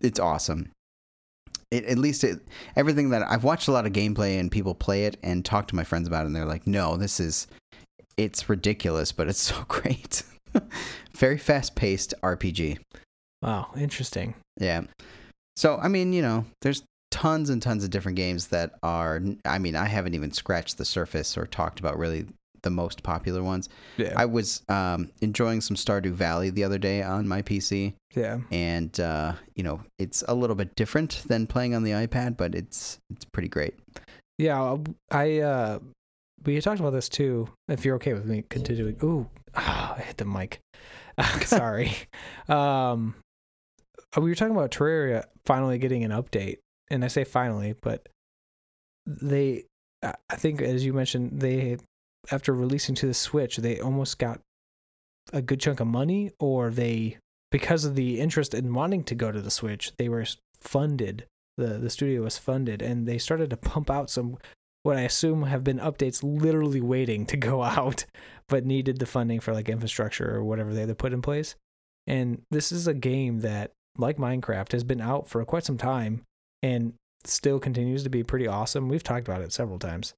[0.00, 0.70] it's awesome.
[1.72, 2.40] It, at least it,
[2.74, 5.76] everything that I've watched a lot of gameplay and people play it and talk to
[5.76, 7.46] my friends about it, and they're like, "No, this is
[8.16, 10.22] it's ridiculous, but it's so great."
[11.16, 12.78] Very fast paced RPG.
[13.42, 14.34] Wow, interesting.
[14.58, 14.82] Yeah.
[15.56, 19.20] So I mean, you know, there's tons and tons of different games that are.
[19.44, 22.26] I mean, I haven't even scratched the surface or talked about really
[22.62, 23.68] the most popular ones.
[23.96, 24.12] Yeah.
[24.16, 28.38] I was um, enjoying some Stardew Valley the other day on my PC, yeah.
[28.50, 32.54] and uh, you know, it's a little bit different than playing on the iPad, but
[32.54, 33.74] it's it's pretty great.
[34.38, 34.76] Yeah,
[35.10, 35.78] I uh
[36.44, 37.48] we talked about this too.
[37.68, 38.96] If you're okay with me continuing.
[39.02, 40.60] Ooh, ah, I hit the mic.
[41.44, 41.92] Sorry.
[42.48, 43.14] um
[44.16, 46.58] we were talking about Terraria finally getting an update.
[46.90, 48.08] And I say finally, but
[49.06, 49.64] they
[50.02, 51.76] I I think as you mentioned, they
[52.30, 54.40] after releasing to the Switch, they almost got
[55.32, 57.18] a good chunk of money or they
[57.50, 60.24] because of the interest in wanting to go to the Switch, they were
[60.60, 61.26] funded.
[61.56, 64.38] The the studio was funded and they started to pump out some
[64.82, 68.04] what I assume have been updates literally waiting to go out,
[68.48, 71.54] but needed the funding for like infrastructure or whatever they had to put in place.
[72.06, 76.22] And this is a game that, like Minecraft, has been out for quite some time
[76.62, 78.88] and still continues to be pretty awesome.
[78.88, 80.14] We've talked about it several times,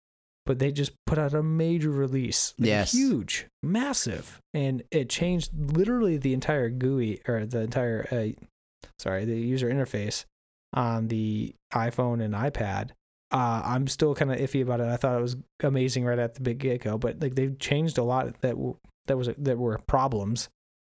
[0.46, 2.54] but they just put out a major release.
[2.58, 2.92] Yes.
[2.92, 4.38] Huge, massive.
[4.54, 10.24] And it changed literally the entire GUI or the entire, uh, sorry, the user interface
[10.72, 12.90] on the iPhone and iPad.
[13.32, 14.86] Uh, I'm still kind of iffy about it.
[14.86, 17.96] I thought it was amazing right at the big get go, but like they've changed
[17.96, 18.76] a lot that w-
[19.06, 20.48] that was that were problems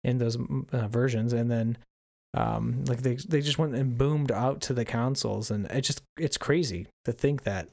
[0.03, 0.39] in those
[0.73, 1.77] uh, versions, and then
[2.35, 6.03] um, like they they just went and boomed out to the consoles, and it just
[6.17, 7.69] it's crazy to think that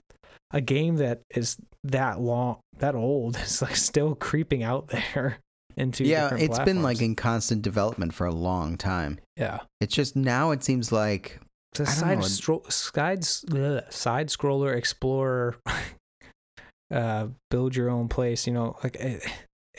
[0.52, 5.40] a game that is that long that old is like still creeping out there
[5.78, 9.20] into yeah, it's been like in constant development for a long time.
[9.38, 11.40] yeah It's just now it seems like
[11.74, 13.26] the I don't side stro- side
[13.58, 15.56] ugh, side scroller explorer
[16.92, 19.24] uh build your own place you know like it,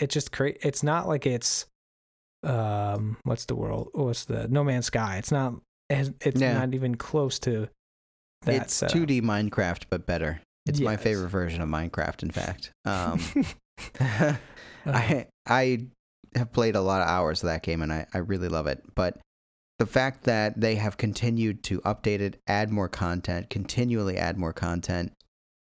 [0.01, 1.67] it just cra- it's not like it's
[2.45, 5.55] um what's the world what's the no man's sky it's not
[5.89, 6.55] it's it's Yeah.
[6.55, 7.69] not even close to
[8.43, 8.97] that it's setup.
[8.97, 10.41] 2D Minecraft but better.
[10.67, 12.71] It's my favorite version of Minecraft, in fact.
[12.85, 13.21] Um,
[14.87, 15.87] I I
[16.37, 18.83] have played a lot of hours of that game and I, I really love it.
[18.95, 19.19] But
[19.81, 24.53] the fact that they have continued to update it, add more content, continually add more
[24.53, 25.11] content,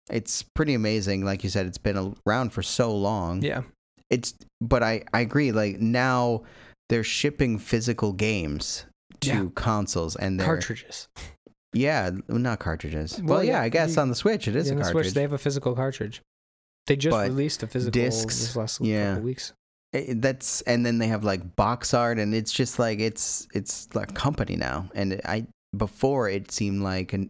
[0.09, 1.23] it's pretty amazing.
[1.23, 3.43] Like you said, it's been around for so long.
[3.43, 3.61] yeah
[4.09, 6.41] It's but I, I agree, like now
[6.89, 8.85] they're shipping physical games
[9.21, 9.45] to Yeah.
[9.55, 11.07] consoles and they're cartridges
[11.73, 13.17] yeah, not cartridges.
[13.19, 14.77] Well, Well, yeah, yeah, I guess you- on the Switch it is Yeah, a on
[14.79, 15.05] the cartridge.
[15.05, 16.21] Switch, they have a physical cartridge
[16.87, 19.09] they just But released a physical discs, this last yeah.
[19.11, 19.53] couple weeks
[19.93, 23.93] it- that's and then they have like box art and it's just like it's it's
[23.95, 24.89] like a company now.
[24.95, 25.45] And i
[25.77, 27.29] before it seemed like an,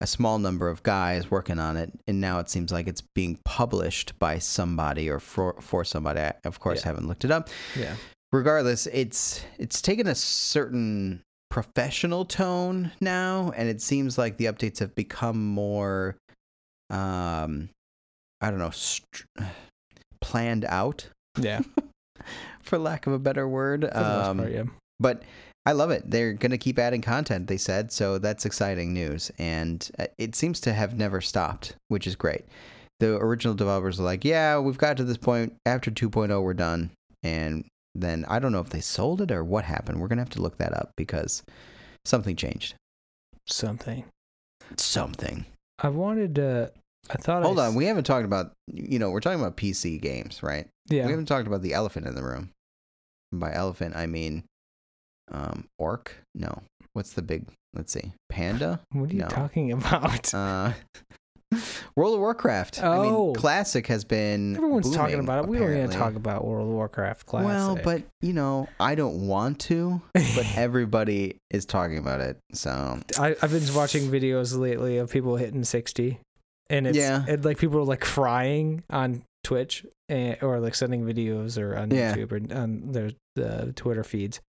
[0.00, 3.38] a small number of guys working on it and now it seems like it's being
[3.44, 6.20] published by somebody or for for somebody.
[6.20, 6.86] I of course Yeah.
[6.86, 7.48] haven't looked it up.
[7.78, 7.94] Yeah.
[8.32, 14.78] Regardless it's it's taken a certain professional tone now and it seems like the updates
[14.78, 16.16] have become more
[16.90, 17.68] um
[18.40, 19.24] i don't know str-
[20.20, 21.08] planned out
[21.38, 21.60] yeah
[22.62, 23.82] for lack of a better word.
[23.82, 24.64] for the most Um, part yeah
[24.98, 25.22] But
[25.66, 26.10] I love it.
[26.10, 27.92] They're going to keep adding content, they said.
[27.92, 29.30] So that's exciting news.
[29.38, 32.44] And uh, it seems to have never stopped, which is great.
[32.98, 35.54] The original developers are like, yeah, we've got to this point.
[35.66, 36.90] After 2.0, we're done.
[37.22, 37.64] And
[37.94, 40.00] then I don't know if they sold it or what happened.
[40.00, 41.42] We're going to have to look that up because
[42.04, 42.74] something changed.
[43.46, 44.04] something
[44.76, 45.46] Something.
[45.78, 46.72] I wanted to.
[47.10, 47.42] I thought.
[47.42, 47.74] Hold I, on.
[47.74, 50.68] We haven't talked about, you know, we're talking about PC games, right?
[50.90, 51.06] Yeah.
[51.06, 52.50] We haven't talked about the elephant in the room.
[53.32, 54.44] And by elephant, I mean
[55.30, 56.16] um, orc.
[56.34, 56.62] No,
[56.92, 57.46] what's the big?
[57.72, 58.80] Let's see, panda.
[58.92, 59.28] what are you no.
[59.28, 60.32] talking about?
[60.34, 60.72] Uh,
[61.96, 62.80] World of Warcraft.
[62.80, 63.26] I Oh.
[63.26, 64.54] mean, classic has been.
[64.54, 65.50] Everyone's talking about it.
[65.50, 67.46] We don't need to talk about World of Warcraft Classic.
[67.48, 72.38] Well, but you know, I don't want to, but everybody is talking about it.
[72.52, 76.20] So I, I've been watching videos lately of people hitting sixty,
[76.68, 77.24] and it's Yeah.
[77.26, 81.90] it, like people are like crying on Twitch and, or like sending videos or on
[81.90, 82.14] Yeah.
[82.14, 84.40] YouTube or on their the Twitter feeds.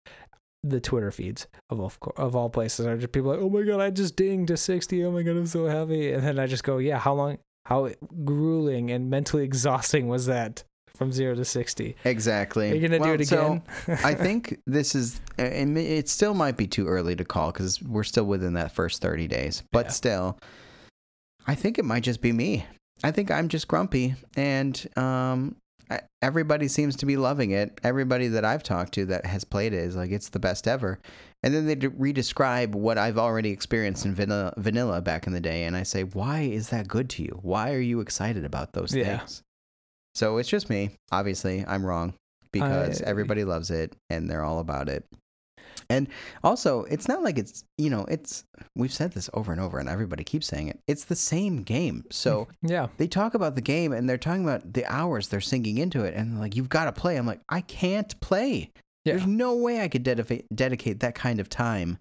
[0.63, 3.81] The Twitter feeds of all of all places are just people like, oh my god,
[3.81, 5.03] I just dinged to sixty.
[5.05, 6.13] Oh my god, I'm so happy.
[6.13, 7.89] And then I just go, yeah, how long, how
[8.27, 10.65] grueling and mentally exhausting was that
[10.97, 11.97] from zero to sixty?
[12.05, 12.73] exactly.
[12.73, 13.99] Are you gonna Well, do it so again?
[14.05, 18.05] I think this is, and it still might be too early to call because we're
[18.05, 19.63] still within that first 30 days.
[19.73, 19.93] But Yeah.
[19.93, 20.39] still,
[21.47, 22.67] I think it might just be me.
[23.03, 25.57] I think I'm just grumpy, and um,
[25.91, 27.81] I- everybody seems to be loving it.
[27.83, 30.99] Everybody that I've talked to that has played it is like it's the best ever.
[31.43, 35.41] And then they de- redescribe what I've already experienced in vanilla, vanilla back in the
[35.41, 37.39] day, and I say, why is that good to you?
[37.43, 39.19] Why are you excited about those Yeah.
[39.19, 39.43] things?
[40.15, 40.91] So it's just me.
[41.11, 42.15] Obviously, I'm wrong
[42.53, 45.07] because I- everybody loves it and they're all about it.
[45.91, 46.09] And
[46.43, 48.45] also, it's not like it's, you know, it's,
[48.77, 50.81] we've said this over and over and everybody keeps saying it.
[50.87, 52.05] It's the same game.
[52.11, 52.87] So Yeah.
[52.97, 56.15] they talk about the game and they're talking about the hours they're sinking into it.
[56.15, 57.17] And they're like, you've got to play.
[57.17, 58.71] I'm like, I can't play.
[59.05, 59.15] Yeah.
[59.15, 61.99] There's no way I could dedicate, dedicate that kind of time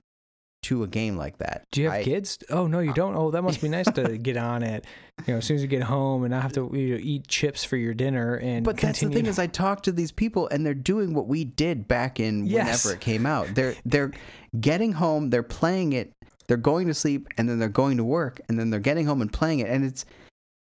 [0.64, 1.64] to a game like that.
[1.72, 2.38] Do you have I- kids?
[2.50, 3.16] Oh no, you don't.
[3.16, 4.86] Oh, that must be nice to get on it.
[5.28, 7.28] You know, as soon as you get home and not have to you know, eat
[7.28, 8.66] chips for your dinner and.
[8.66, 11.44] But that's the thing is, I talk to these people and they're doing what we
[11.46, 12.84] did back in Yes.
[12.86, 13.54] whenever it came out.
[13.56, 14.12] They're they're
[14.60, 16.12] getting home, they're playing it,
[16.48, 19.22] they're going to sleep, and then they're going to work, and then they're getting home
[19.22, 20.06] and playing it, and it's.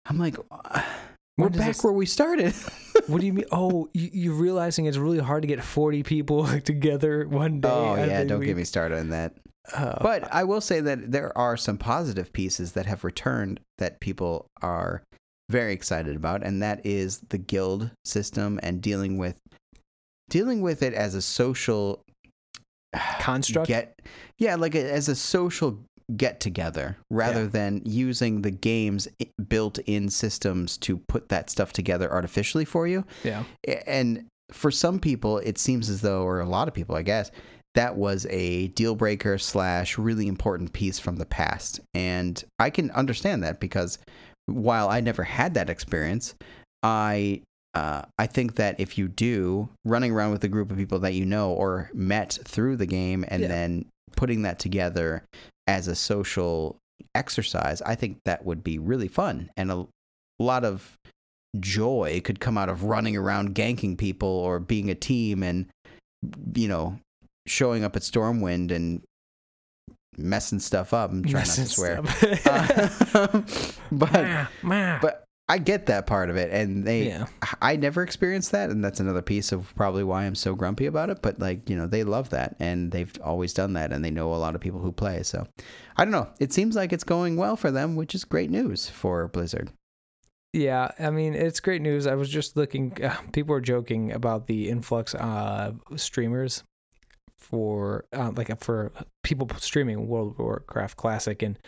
[0.06, 0.82] I'm like, uh,
[1.38, 2.54] we're back this- where we started.
[3.08, 3.46] What do you mean?
[3.52, 7.68] Oh, you, you're realizing it's really hard to get 40 people together one day.
[7.70, 9.34] oh yeah, don't get me started on that.
[9.78, 9.98] Oh.
[10.02, 14.48] But I will say that there are some positive pieces that have returned that people
[14.62, 15.04] are
[15.50, 19.38] very excited about, and that is the guild system and dealing with
[20.30, 22.02] dealing with it as a social
[23.20, 23.68] Construct?
[23.68, 24.00] Get
[24.38, 25.80] yeah, like a, as a social
[26.18, 27.48] get together rather Yeah.
[27.48, 29.08] than using the game's
[29.48, 33.06] built-in systems to put that stuff together artificially for you.
[33.24, 33.44] yeah.
[33.88, 37.32] And for some people, it seems as though, or a lot of people, I guess,
[37.76, 41.80] that was a deal breaker slash really important piece from the past.
[41.94, 43.98] And I can understand that because
[44.46, 46.36] while I never had that experience,
[46.84, 47.42] I
[47.74, 51.16] uh, I think that if you do running around with a group of people that
[51.16, 53.48] you know or met through the game and Yeah.
[53.48, 55.24] then putting that together
[55.66, 56.78] as a social
[57.16, 59.88] exercise, I think that would be really fun and a
[60.40, 60.98] lot of
[61.60, 65.68] joy could come out of running around ganking people or being a team and
[66.56, 66.98] you know
[67.46, 69.04] showing up at Stormwind and
[70.18, 71.12] messing stuff up.
[71.12, 72.02] I'm trying not to swear.
[72.46, 73.42] Uh,
[73.92, 75.00] but Ma, ma.
[75.02, 77.26] but I get that part of it, and they yeah.
[77.62, 81.10] I never experienced that, and that's another piece of probably why I'm so grumpy about
[81.10, 81.22] it.
[81.22, 84.34] But like you know, they love that, and they've always done that, and they know
[84.34, 85.22] a lot of people who play.
[85.24, 85.46] So
[85.98, 86.30] I don't know.
[86.40, 89.72] It seems like it's going well for them, which is great news for Blizzard.
[90.54, 92.08] Yeah, I mean it's great news.
[92.08, 93.04] I was just looking.
[93.04, 96.64] Uh, people were joking about the influx of streamers
[97.54, 98.92] for uh, like for
[99.22, 101.60] people streaming World of Warcraft Classic, and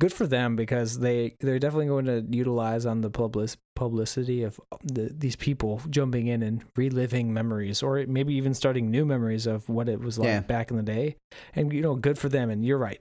[0.00, 4.58] good for them because they they're definitely going to utilize on the public publicity of
[4.82, 9.68] the, these people jumping in and reliving memories, or maybe even starting new memories of
[9.68, 10.40] what it was like Yeah.
[10.40, 11.16] back in the day.
[11.54, 12.48] And you know, good for them.
[12.48, 13.00] And you're right.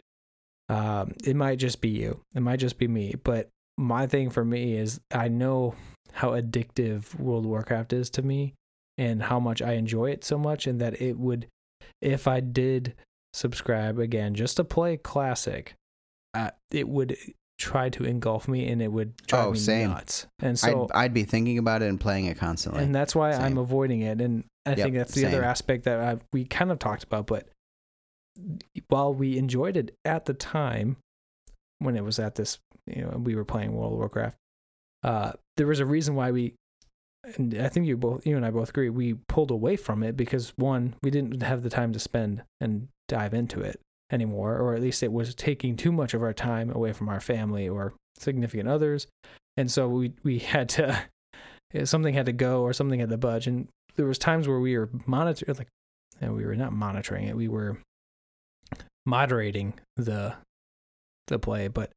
[0.68, 2.20] Um, it might just be you.
[2.36, 3.16] It might just be me.
[3.24, 3.48] But
[3.78, 5.76] my thing for me is I know
[6.12, 8.54] how addictive World of Warcraft is to me
[8.98, 11.48] and how much I enjoy it so much and that it would
[12.02, 12.94] if I did
[13.34, 15.76] subscribe again just to play classic
[16.34, 17.18] uh, it would
[17.60, 19.90] try to engulf me and it would drive Oh, me same.
[19.90, 20.28] nuts.
[20.40, 22.84] And so I'd, I'd be thinking about it and playing it constantly.
[22.84, 24.22] and that's why I'm avoiding it.
[24.22, 27.26] And I Yep, think that's the other aspect that I, we kind of talked about.
[27.28, 27.48] But
[28.90, 30.98] while we enjoyed it at the time,
[31.80, 34.38] when it was at this, you know, we were playing World of Warcraft,
[35.04, 36.54] uh, there was a reason why we,
[37.36, 40.16] and I think you both, you and I both agree, we pulled away from it
[40.16, 43.80] because one, we didn't have the time to spend and dive into it
[44.12, 47.20] anymore, or at least it was taking too much of our time away from our
[47.20, 49.08] family or significant others,
[49.58, 50.98] and so we we had to
[51.74, 54.60] eh, something had to go or something had to budge, and there was times where
[54.60, 55.68] we were monitor like,
[56.22, 57.78] and we were not monitoring it, we were
[59.06, 60.36] moderating the
[61.28, 61.92] the play, but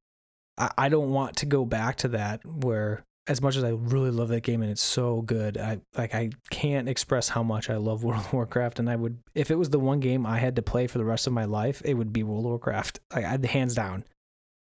[0.59, 4.11] I, I don't want to go back to that where as much as I really
[4.11, 7.77] love that game and it's so good, I like I can't express how much I
[7.77, 10.57] love World of Warcraft and I would if it was the one game I had
[10.57, 13.01] to play for the rest of my life, it would be World of Warcraft.
[13.15, 14.05] Like I'd hands down.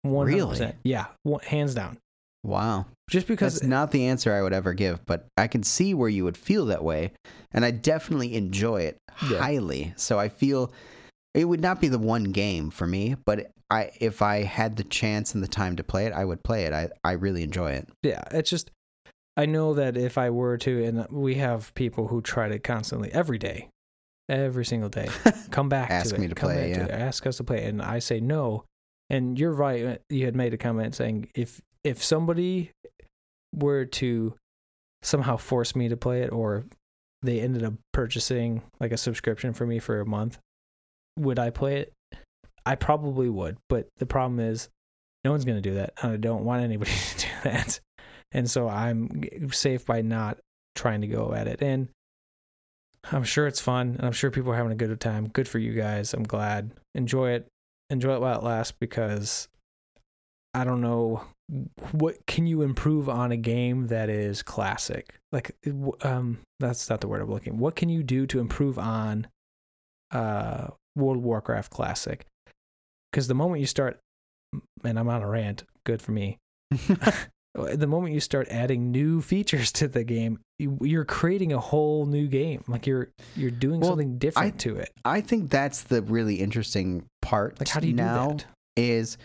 [0.06, 0.26] 100%.
[0.26, 0.74] Really?
[0.84, 1.98] Yeah, one, hands down.
[2.44, 2.86] wow.
[3.10, 6.08] Just because That's not the answer I would ever give, but I can see where
[6.08, 7.12] you would feel that way,
[7.52, 8.98] and I definitely enjoy it
[9.30, 9.40] Yeah.
[9.40, 9.94] highly.
[9.98, 10.72] So I feel
[11.34, 14.84] it would not be the one game for me, but I if I had the
[14.84, 16.74] chance and the time to play it, I would play it.
[16.74, 17.90] I I really enjoy it.
[18.04, 18.70] yeah, it's just
[19.38, 23.12] I know that if I were to and we have people who try to constantly
[23.14, 23.70] every day,
[24.30, 25.08] every single day,
[25.52, 27.44] come back Ask to it, me to come play, back to it, ask us to
[27.46, 28.66] play, and I say no.
[29.10, 29.86] And you're right.
[29.86, 32.72] uh, You had made a comment saying if if somebody
[33.56, 34.36] were to
[35.02, 36.66] somehow force me to play it, or
[37.22, 40.38] they ended up purchasing like a subscription for me for a month,
[41.18, 41.94] would I play it?
[42.66, 44.70] I probably would, but the problem is
[45.24, 45.94] no one's going to do that.
[46.02, 47.80] I don't want anybody to do that.
[48.32, 49.10] And so I'm
[49.52, 50.40] safe by not
[50.76, 51.62] trying to go at it.
[51.62, 51.90] And
[53.12, 55.28] I'm sure it's fun and I'm sure people are having a good time.
[55.28, 56.14] Good for you guys.
[56.14, 56.72] I'm glad.
[56.96, 57.48] Enjoy it.
[57.90, 59.48] Enjoy it while it lasts because
[60.54, 61.24] I don't know
[61.92, 65.20] what can you improve on a game that is classic.
[65.32, 65.56] Like
[66.04, 67.58] um that's not the word I'm looking.
[67.58, 69.28] What can you do to improve on
[70.12, 72.26] uh World Warcraft classic?
[73.14, 74.00] Cuz the moment you start
[74.84, 76.38] and I'm on a rant, good for me.
[77.56, 82.06] the moment you start adding new features to the game, you, you're creating a whole
[82.06, 82.64] new game.
[82.68, 84.90] Like you're you're doing Well, something different to it.
[85.04, 87.60] I think that's the really interesting part.
[87.60, 88.46] Like how do you now do that?
[88.78, 89.18] is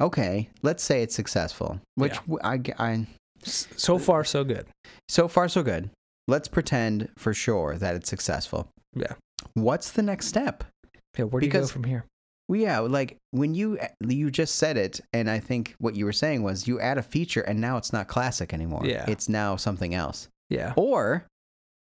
[0.00, 0.48] okay.
[0.62, 2.36] Let's say it's successful, which Yeah.
[2.44, 3.06] I I
[3.44, 4.66] So far, so good.
[5.08, 5.90] so far so good.
[6.28, 8.68] Let's pretend for sure that it's successful.
[8.94, 9.14] Yeah.
[9.54, 10.62] What's the next step?
[11.18, 12.04] Yeah, where do you go from here?
[12.52, 16.12] Well, yeah, like when you you just said it, and I think what you were
[16.12, 18.82] saying was you add a feature, and now it's not classic anymore.
[18.84, 19.06] Yeah.
[19.08, 20.28] it's now something else.
[20.50, 20.74] Yeah.
[20.76, 21.24] Or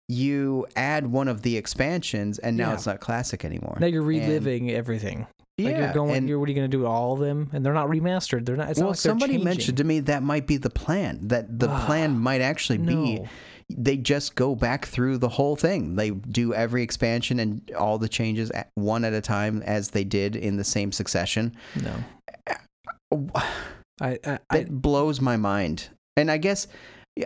[0.09, 2.75] you add one of the expansions, and now Yeah.
[2.75, 3.77] it's not classic anymore.
[3.79, 5.27] Now you're And- reliving everything.
[5.59, 6.15] yeah, Like you're going.
[6.17, 7.51] and- you're, what are you going to do all of them?
[7.53, 8.47] And they're not remastered.
[8.47, 8.71] They're not.
[8.71, 11.29] It's well, not like they're somebody mentioned to me that might be the plan.
[11.29, 13.29] That the Ah, plan might actually be No.
[13.69, 15.97] They just go back through the whole thing.
[15.97, 20.05] They do every expansion and all the changes at, one at a time as they
[20.05, 21.55] did in the same succession.
[21.83, 23.33] No.
[24.01, 24.19] I.
[24.25, 25.89] I, I blows my mind.
[26.17, 26.69] And I guess,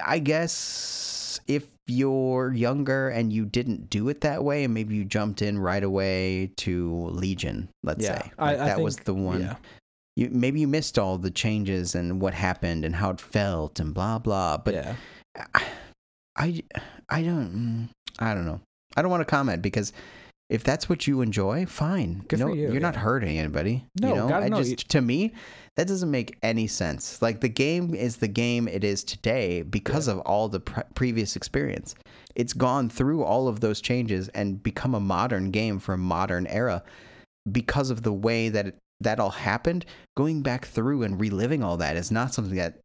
[0.04, 5.04] I guess if you're younger and you didn't do it that way, and maybe you
[5.04, 8.22] jumped in right away to Legion, let's yeah.
[8.22, 9.40] say, Like, that was the one.
[9.40, 9.56] Yeah.
[10.16, 13.94] You, maybe you missed all the changes and what happened and how it felt and
[13.94, 14.58] blah blah.
[14.58, 14.94] But yeah.
[16.38, 16.62] I,
[17.08, 18.60] I don't, mm, I don't know.
[18.96, 19.92] I don't want to comment because
[20.50, 22.24] if that's what you enjoy, fine.
[22.26, 23.84] Good no, for you, are not hurting anybody.
[24.00, 25.34] No, you know, God, I no, just to me,
[25.76, 27.20] that doesn't make any sense.
[27.20, 31.36] Like the game is the game it is today because of all the pre- previous
[31.36, 31.94] experience.
[32.34, 36.46] It's gone through all of those changes and become a modern game for a modern
[36.46, 36.82] era
[37.50, 39.84] because of the way that it, that all happened.
[40.16, 42.78] Going back through and reliving all that is not something that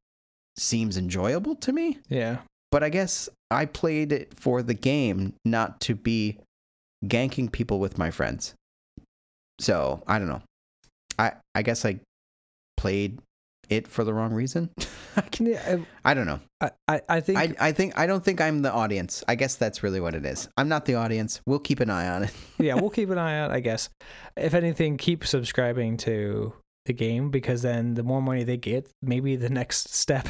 [0.58, 2.40] seems enjoyable to me Yeah.
[2.72, 6.40] but I guess I played it for the game, not to be
[7.06, 8.54] ganking people with my friends.
[9.60, 10.42] So I don't know.
[11.20, 12.00] I I guess I
[12.78, 13.20] played
[13.70, 14.70] it for the wrong reason.
[15.16, 16.40] I, can, Yeah, um, I don't know.
[16.60, 17.38] I, I, I think.
[17.38, 19.24] I I think I don't think I'm the audience.
[19.28, 20.50] I guess that's really what it is.
[20.58, 21.42] I'm not the audience.
[21.46, 22.34] We'll keep an eye on it.
[22.60, 23.52] yeah, we'll keep an eye out.
[23.52, 23.90] I guess.
[24.36, 26.54] If anything, keep subscribing to
[26.86, 30.30] the game because then the more money they get, maybe the next step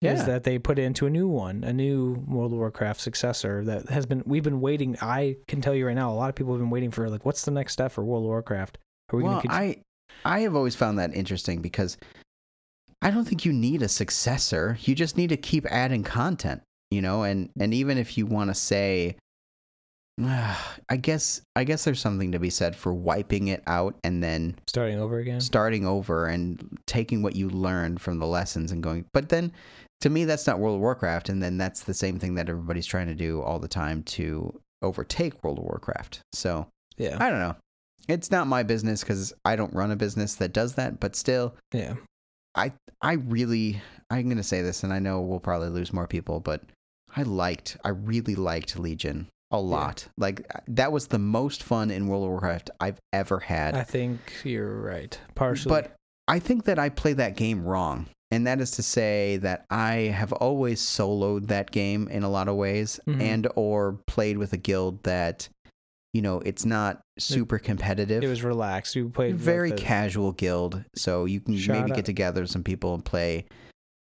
[0.00, 3.88] is that they put into a new one, a new World of Warcraft successor that
[3.88, 4.22] has been.
[4.26, 4.96] We've been waiting.
[5.00, 7.24] I can tell you right now, a lot of people have been waiting for like,
[7.24, 8.78] what's the next step for World of Warcraft?
[9.12, 9.42] Are we well, gonna?
[9.42, 9.82] Continue?
[10.24, 11.96] I I have always found that interesting because
[13.02, 14.78] I don't think you need a successor.
[14.82, 18.50] You just need to keep adding content, you know, and and even if you want
[18.50, 19.16] to say
[20.88, 24.56] I guess I guess there's something to be said for wiping it out and then
[24.66, 25.40] starting over again.
[25.40, 29.04] starting over and taking what you learned from the lessons and going.
[29.12, 29.52] But then
[30.00, 32.86] to me that's not World of Warcraft and then that's the same thing that everybody's
[32.86, 36.20] trying to do all the time to overtake World of Warcraft.
[36.32, 37.56] So, Yeah, I don't know.
[38.08, 40.98] It's not my business because I don't run a business that does that.
[40.98, 41.94] But still, yeah,
[42.54, 42.72] I
[43.02, 43.80] I really
[44.10, 46.62] I'm gonna say this, and I know we'll probably lose more people, but
[47.14, 50.08] I liked I really liked Legion a lot.
[50.16, 53.74] Like uh, that was the most fun in World of Warcraft I've ever had.
[53.74, 55.18] I think you're right.
[55.34, 55.94] Partially, But
[56.26, 58.08] I think that I play that game wrong.
[58.30, 62.48] And that is to say that I have always soloed that game in a lot
[62.48, 63.20] of ways Mhm.
[63.22, 65.48] and or played with a guild that
[66.14, 68.24] you know, it's not super competitive.
[68.24, 68.96] it was relaxed.
[68.96, 72.94] We played very casual guild, so you can Shout maybe out- get together some people
[72.94, 73.44] and play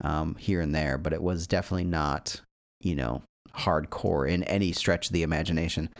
[0.03, 2.41] um, here and there, but it was definitely not,
[2.81, 5.91] you know, hardcore in any stretch of the imagination.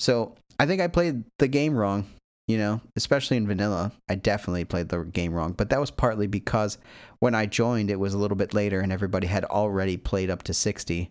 [0.00, 2.06] So I think I played the game wrong,
[2.46, 3.92] you know, especially in vanilla.
[4.08, 6.78] I definitely played the game wrong, but that was partly because
[7.20, 10.42] when I joined, it was a little bit later and everybody had already played up
[10.44, 11.10] to 60.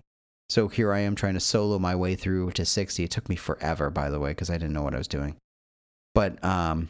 [0.50, 3.04] So here I am trying to solo my way through to 60.
[3.04, 5.36] It took me forever, by the way, because I didn't know what I was doing.
[6.14, 6.90] But um,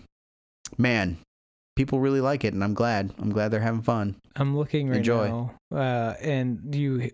[0.78, 1.18] man,
[1.76, 3.14] people really like it, and I'm glad.
[3.20, 4.18] I'm glad they're having fun.
[4.36, 5.28] I'm looking right Enjoy.
[5.28, 7.12] now, uh, and you.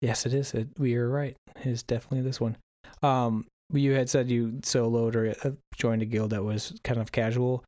[0.00, 0.52] Yes, it is.
[0.54, 1.36] It, we are right.
[1.60, 2.56] It is definitely this one.
[3.02, 7.12] Um, you had said you soloed or uh, joined a guild that was kind of
[7.12, 7.64] casual.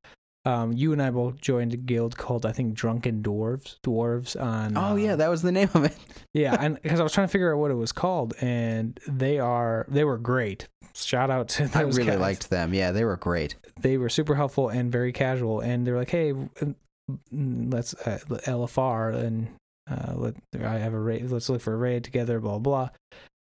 [0.47, 3.77] Um, you and I both joined a guild called I think Drunken Dwarves.
[3.81, 4.77] Dwarves on.
[4.77, 5.97] Oh uh, yeah, that was the name of it.
[6.35, 9.39] yeah, and because I was trying to figure out what it was called, and they
[9.39, 10.69] are they were great.
[10.95, 12.21] Shout out to those I really guys.
[12.21, 12.75] liked them.
[12.75, 13.57] Yeah, they were great.
[13.81, 19.15] They were super helpful and very casual, and they're like, hey, mm, let's uh, LFR
[19.15, 19.49] and
[19.91, 21.31] uh, let I have a raid.
[21.31, 22.39] Let's look for a raid together.
[22.39, 22.91] Blah blah.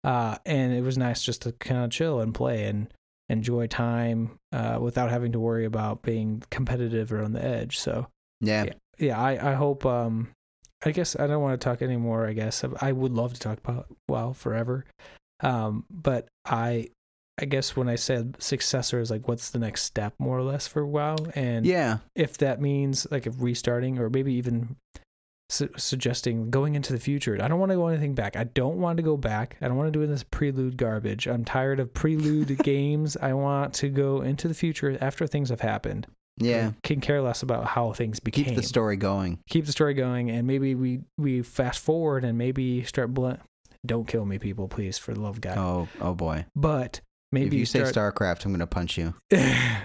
[0.03, 2.93] Uh, and it was nice just to kind of chill and play and
[3.29, 7.79] enjoy time uh, without having to worry about being competitive or on the edge.
[7.79, 8.07] So
[8.41, 8.63] Yeah.
[8.65, 8.73] Yeah.
[8.97, 9.85] yeah, I I hope.
[9.85, 10.29] Um,
[10.83, 12.25] I guess I don't want to talk anymore.
[12.25, 14.83] I guess I would love to talk about WoW forever,
[15.41, 16.89] um, but I,
[17.39, 20.65] I guess when I said successor is like, what's the next step, more or less,
[20.65, 21.99] for WoW, and Yeah.
[22.15, 24.75] if that means like if restarting or maybe even
[25.51, 27.37] su- suggesting going into the future.
[27.41, 28.35] I don't want to go anything back.
[28.35, 29.57] I don't want to go back.
[29.61, 31.27] I don't want to do this prelude garbage.
[31.27, 33.17] I'm tired of prelude games.
[33.21, 36.07] I want to go into the future after things have happened.
[36.37, 36.71] Yeah.
[36.73, 39.39] I can care less about how things became Keep the story going.
[39.49, 43.33] keep the story going and maybe we we fast forward and maybe start bl-
[43.85, 46.45] don't kill me people please for the love of god Oh, oh boy.
[46.55, 47.01] but
[47.31, 49.13] maybe if you say start StarCraft, I'm gonna punch you.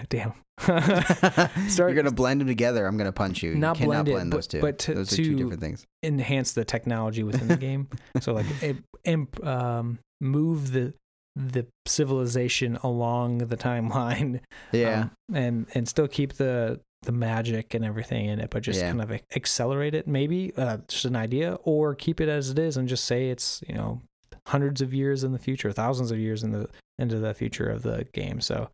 [0.09, 0.33] damn
[0.67, 2.85] You're gonna blend them together.
[2.87, 3.55] I'm gonna punch you.
[3.55, 4.61] Not you cannot blend it, blend but- those two.
[4.61, 5.85] but to- those are two different things.
[6.03, 7.87] enhance the technology within the game
[8.21, 10.93] so like it, imp, um move the
[11.35, 14.39] the civilization along the timeline
[14.71, 15.01] Yeah.
[15.01, 18.87] um, and and still keep the the magic and everything in it but just Yeah.
[18.89, 22.75] kind of accelerate it maybe uh, just an idea or keep it as it is
[22.77, 24.01] and just say it's you know
[24.47, 26.67] hundreds of years in the future thousands of years in the
[26.99, 28.69] into the future of the game so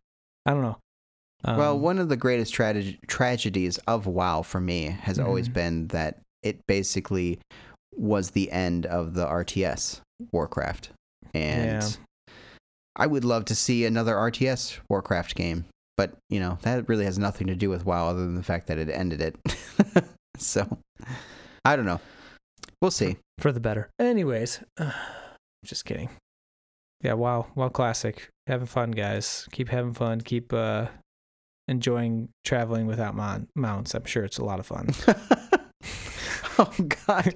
[0.46, 0.78] i don't know
[1.46, 5.52] um, well, one of the greatest trage- tragedies of WoW for me has always Mhm.
[5.52, 7.38] been that it basically
[7.94, 10.00] was the end of the RTS
[10.32, 10.88] Warcraft,
[11.34, 11.88] and Yeah.
[12.96, 15.66] I would love to see another RTS Warcraft game,
[15.98, 18.66] but you know that really has nothing to do with WoW other than the fact
[18.68, 19.36] that it ended it.
[20.38, 20.78] so
[21.62, 22.00] I don't know.
[22.80, 23.18] We'll see.
[23.38, 24.60] for the better anyways
[25.64, 26.08] just kidding
[27.04, 30.86] yeah wow wow classic having fun guys keep having fun keep uh
[31.68, 34.88] enjoying traveling without mon- mounts i'm sure it's a lot of fun
[36.58, 36.72] oh
[37.06, 37.34] God.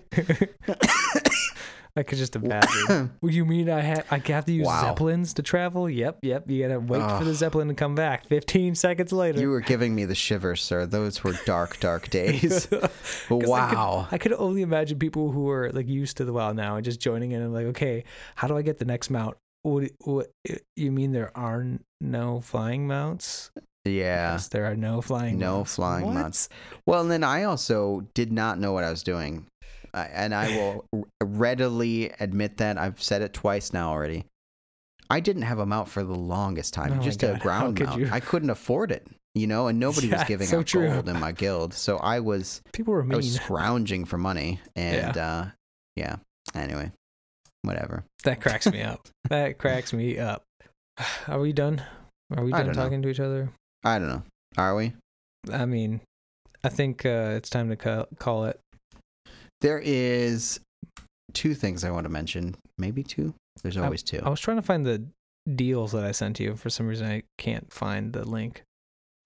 [1.96, 3.10] I could just imagine.
[3.20, 4.82] Well, you mean I ha- I have to use Wow.
[4.82, 5.90] zeppelins to travel?
[5.90, 6.48] Yep, yep.
[6.48, 8.28] You gotta wait for the zeppelin to come back.
[8.28, 9.40] Fifteen seconds later.
[9.40, 10.86] You were giving me the shivers, sir.
[10.86, 12.66] Those were dark, dark days.
[12.66, 12.88] 'Cause I
[13.28, 14.06] could- wow.
[14.12, 17.00] I could, only imagine people who are like used to the wild now and just
[17.00, 18.04] joining in and like, okay,
[18.36, 19.36] how do I get the next mount?
[19.62, 20.28] What, what
[20.76, 21.66] you mean there are
[22.00, 23.50] no flying mounts?
[23.84, 24.32] Yeah.
[24.32, 25.74] Yes, there are no flying No mounts.
[25.76, 26.14] flying What?
[26.14, 26.48] mounts.
[26.86, 29.46] Well, and then I also did not know what I was doing.
[29.94, 30.84] I and I will
[31.22, 34.24] readily admit that I've said it twice now already.
[35.10, 38.00] I didn't have a mount for the longest time, Oh just a ground could mount.
[38.00, 38.08] you?
[38.12, 40.88] I couldn't afford it, you know, and nobody Yeah, was giving so out true.
[40.90, 43.16] gold in my guild, so I was People were I mean.
[43.16, 45.46] was scrounging for money, and uh,
[45.96, 46.16] yeah.
[46.54, 46.92] Anyway,
[47.62, 48.04] whatever.
[48.24, 49.08] That cracks me up.
[49.28, 50.42] That cracks me up.
[51.28, 51.82] Are we done?
[52.36, 52.82] Are we done don't know.
[52.82, 53.50] talking to each other?
[53.84, 54.22] I don't know.
[54.56, 54.92] Are we?
[55.52, 56.00] I mean,
[56.64, 58.58] I think uh, it's time to call, call it.
[59.60, 60.60] There is
[61.32, 62.56] two things I want to mention.
[62.76, 63.34] Maybe two.
[63.62, 64.20] There's I- always two.
[64.22, 65.04] I was trying to find the
[65.54, 66.56] deals that I sent you.
[66.56, 68.62] For some reason, I can't find the link.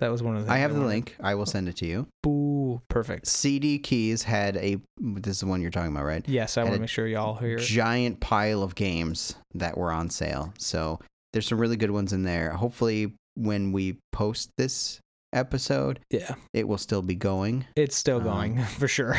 [0.02, 0.52] That was one of the.
[0.52, 1.14] I have the link.
[1.20, 2.08] I will send it to you.
[2.24, 2.82] Boo!
[2.88, 3.26] Perfect.
[3.28, 4.78] CD Keys had a.
[5.00, 6.28] This is the one you're talking about, right?
[6.28, 7.56] Yes, I want to make sure y'all hear.
[7.58, 10.52] Giant pile of games that were on sale.
[10.58, 10.98] So
[11.32, 12.50] there's some really good ones in there.
[12.50, 14.98] Hopefully, when we post this
[15.32, 17.64] episode, Yeah, it will still be going.
[17.76, 19.16] it's still Um, going for sure.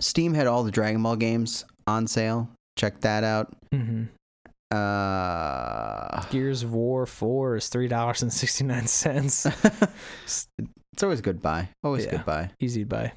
[0.00, 2.50] Steam had all the Dragon Ball games on sale.
[2.76, 3.54] Check that out.
[3.72, 4.04] hmm
[4.70, 9.46] Uh, Gears of War Four is three dollars and sixty nine cents.
[10.24, 11.68] it's always good buy.
[11.82, 12.12] Always Yeah.
[12.12, 12.50] good buy.
[12.60, 13.12] Easy to buy.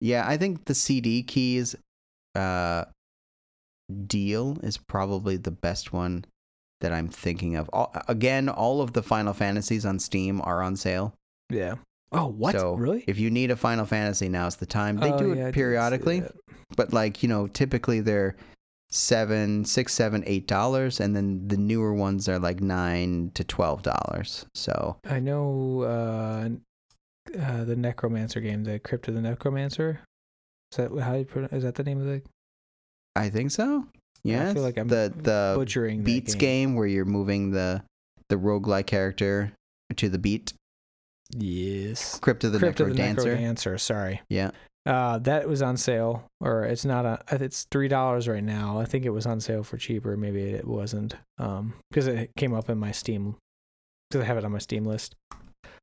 [0.00, 1.74] Yeah, I think the CD keys
[2.34, 2.84] uh,
[4.06, 6.24] deal is probably the best one
[6.80, 7.70] that I'm thinking of.
[7.72, 11.14] All, again, all of the Final Fantasies on Steam are on sale.
[11.50, 11.76] Yeah.
[12.12, 12.54] Oh, what?
[12.58, 13.04] So really?
[13.06, 14.98] if you need a Final Fantasy, now's the time.
[14.98, 16.22] They Oh, do yeah, it see periodically,
[16.76, 18.36] but like you know, typically they're
[18.94, 23.82] seven, six, seven, eight dollars, and then the newer ones are like nine to twelve
[23.82, 24.46] dollars.
[24.54, 26.48] So I know uh,
[27.40, 30.00] uh, the Necromancer game, the Crypt of the Necromancer.
[30.72, 31.52] Is that how you pronounce?
[31.52, 32.22] Is that the name of the
[33.16, 33.86] I think so.
[34.22, 36.74] Yeah, I feel like I'm the the butchering beats game.
[36.74, 37.82] where you're moving the
[38.28, 39.52] the roguelike character
[39.96, 40.52] to the beat.
[41.30, 42.18] Yes.
[42.20, 43.36] Crypt of the Crypt of the Dancer.
[43.36, 43.80] Necrodancer.
[43.80, 44.22] Sorry.
[44.28, 44.50] Yeah.
[44.86, 47.18] Uh, that was on sale, or it's not on.
[47.30, 48.78] It's three dollars right now.
[48.78, 50.16] I think it was on sale for cheaper.
[50.16, 51.14] Maybe it wasn't.
[51.38, 53.36] Um, because it came up in my Steam.
[54.10, 55.14] Because I have it on my Steam list,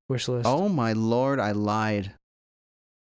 [0.07, 0.47] wish list.
[0.47, 2.13] Oh my lord, I lied.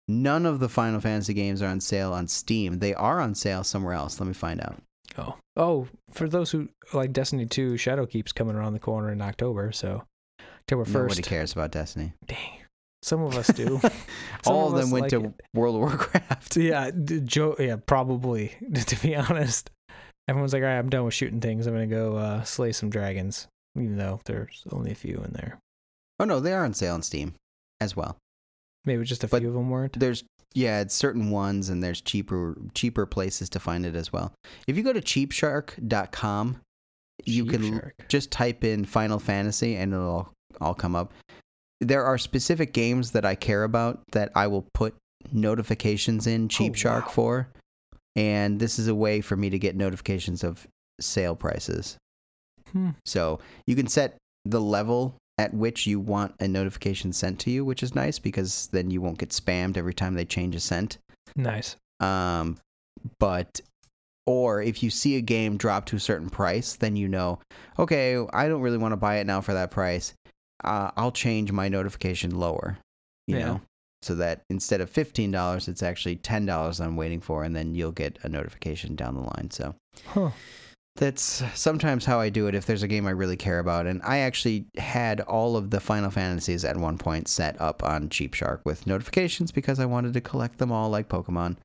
[0.08, 2.80] None of the Final Fantasy games are on sale on Steam.
[2.80, 4.20] They are on sale somewhere else.
[4.20, 4.82] Let me find out.
[5.18, 9.72] Oh, oh, for those who like Destiny 2, Shadowkeep's coming around the corner in October,
[9.72, 10.04] so
[10.62, 10.94] October 1st.
[10.94, 12.14] Nobody cares about Destiny.
[12.26, 12.63] Dang.
[13.04, 13.82] Some of us do.
[14.48, 15.42] All of of them went like to it.
[15.54, 16.56] World of Warcraft.
[16.58, 16.90] yeah,
[17.26, 19.70] Joe, yeah, probably, to be honest.
[20.30, 21.68] Everyone's like, all right, I'm done with shooting things.
[21.68, 25.60] I'm gonna go uh, slay some dragons, even though there's only a few in there.
[26.18, 27.34] Oh no, they are on sale on Steam
[27.82, 28.16] as well.
[28.86, 30.00] Maybe just a But few of them weren't.
[30.00, 30.24] There's
[30.54, 34.32] yeah, it's certain ones and there's cheaper cheaper places to find it as well.
[34.66, 36.62] If you go to cheapshark.com,
[37.26, 38.06] you can Shark.
[38.08, 40.32] just type in Final Fantasy and it'll
[40.62, 41.12] all come up.
[41.82, 44.96] There are specific games that I care about that I will put
[45.32, 47.12] notifications in Cheap Oh, Shark wow.
[47.12, 47.50] for.
[48.16, 50.68] And this is a way for me to get notifications of
[51.02, 51.98] sale prices.
[52.72, 52.92] Hmm.
[53.06, 57.66] So you can set the level at which you want a notification sent to you,
[57.66, 61.00] which is nice because then you won't get spammed every time they change a cent.
[61.36, 61.76] Nice.
[62.00, 62.58] Um,
[63.20, 63.62] but
[64.28, 67.40] or if you see a game drop to a certain price, then you know,
[67.80, 70.14] okay, I don't really want to buy it now for that price.
[70.64, 72.78] Uh, I'll change my notification lower,
[73.28, 73.46] you Yeah.
[73.46, 73.62] know,
[74.02, 77.76] so that instead of fifteen dollars, it's actually ten dollars I'm waiting for, and then
[77.76, 79.50] you'll get a notification down the line.
[79.52, 79.76] So
[80.08, 80.32] Huh.
[80.96, 83.88] that's sometimes how I do it if there's a game I really care about.
[83.88, 88.10] And I actually had all of the Final Fantasies at one point set up on
[88.10, 91.58] Cheap Shark with notifications because I wanted to collect them all like Pokemon.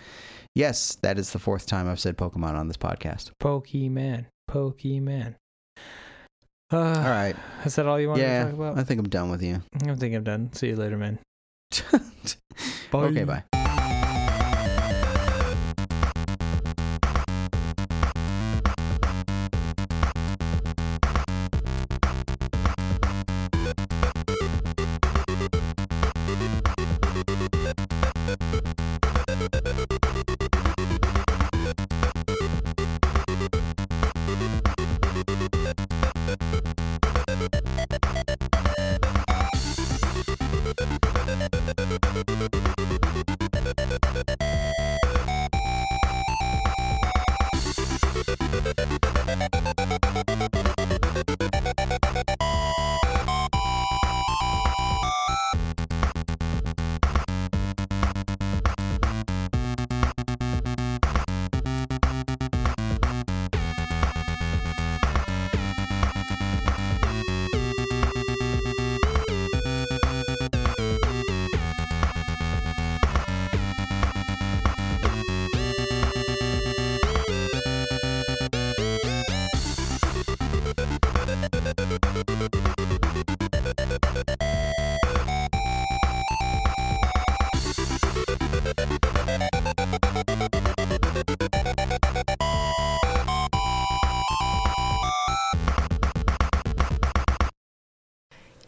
[0.54, 3.30] Yes, that is the fourth time I've said Pokemon on this podcast.
[3.40, 4.26] Pokemon.
[4.50, 5.34] Pokemon.
[6.70, 7.36] Uh, All right.
[7.64, 8.78] Is that all you want Yeah, to talk about?
[8.78, 9.62] I think I'm done with you.
[9.86, 10.52] I think I'm done.
[10.52, 11.18] See you later, man.
[12.94, 13.44] okay, bye.